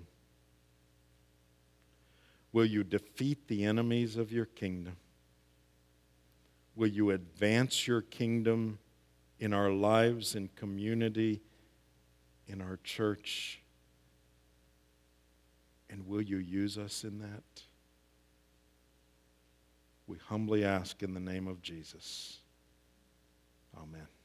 Will 2.53 2.65
you 2.65 2.83
defeat 2.83 3.47
the 3.47 3.65
enemies 3.65 4.17
of 4.17 4.33
your 4.33 4.47
kingdom? 4.47 4.97
Will 6.77 6.89
you 6.89 7.11
advance 7.11 7.89
your 7.89 8.03
kingdom 8.03 8.79
in 9.41 9.53
our 9.53 9.71
lives, 9.71 10.35
in 10.35 10.49
community, 10.57 11.41
in 12.47 12.61
our 12.61 12.79
church? 12.85 13.61
And 15.89 16.07
will 16.07 16.23
you 16.23 16.37
use 16.37 16.77
us 16.77 17.03
in 17.03 17.19
that? 17.21 17.63
We 20.07 20.19
humbly 20.19 20.65
ask 20.65 21.03
in 21.03 21.15
the 21.15 21.21
name 21.21 21.49
of 21.49 21.63
Jesus. 21.63 22.39
Amen. 23.77 24.16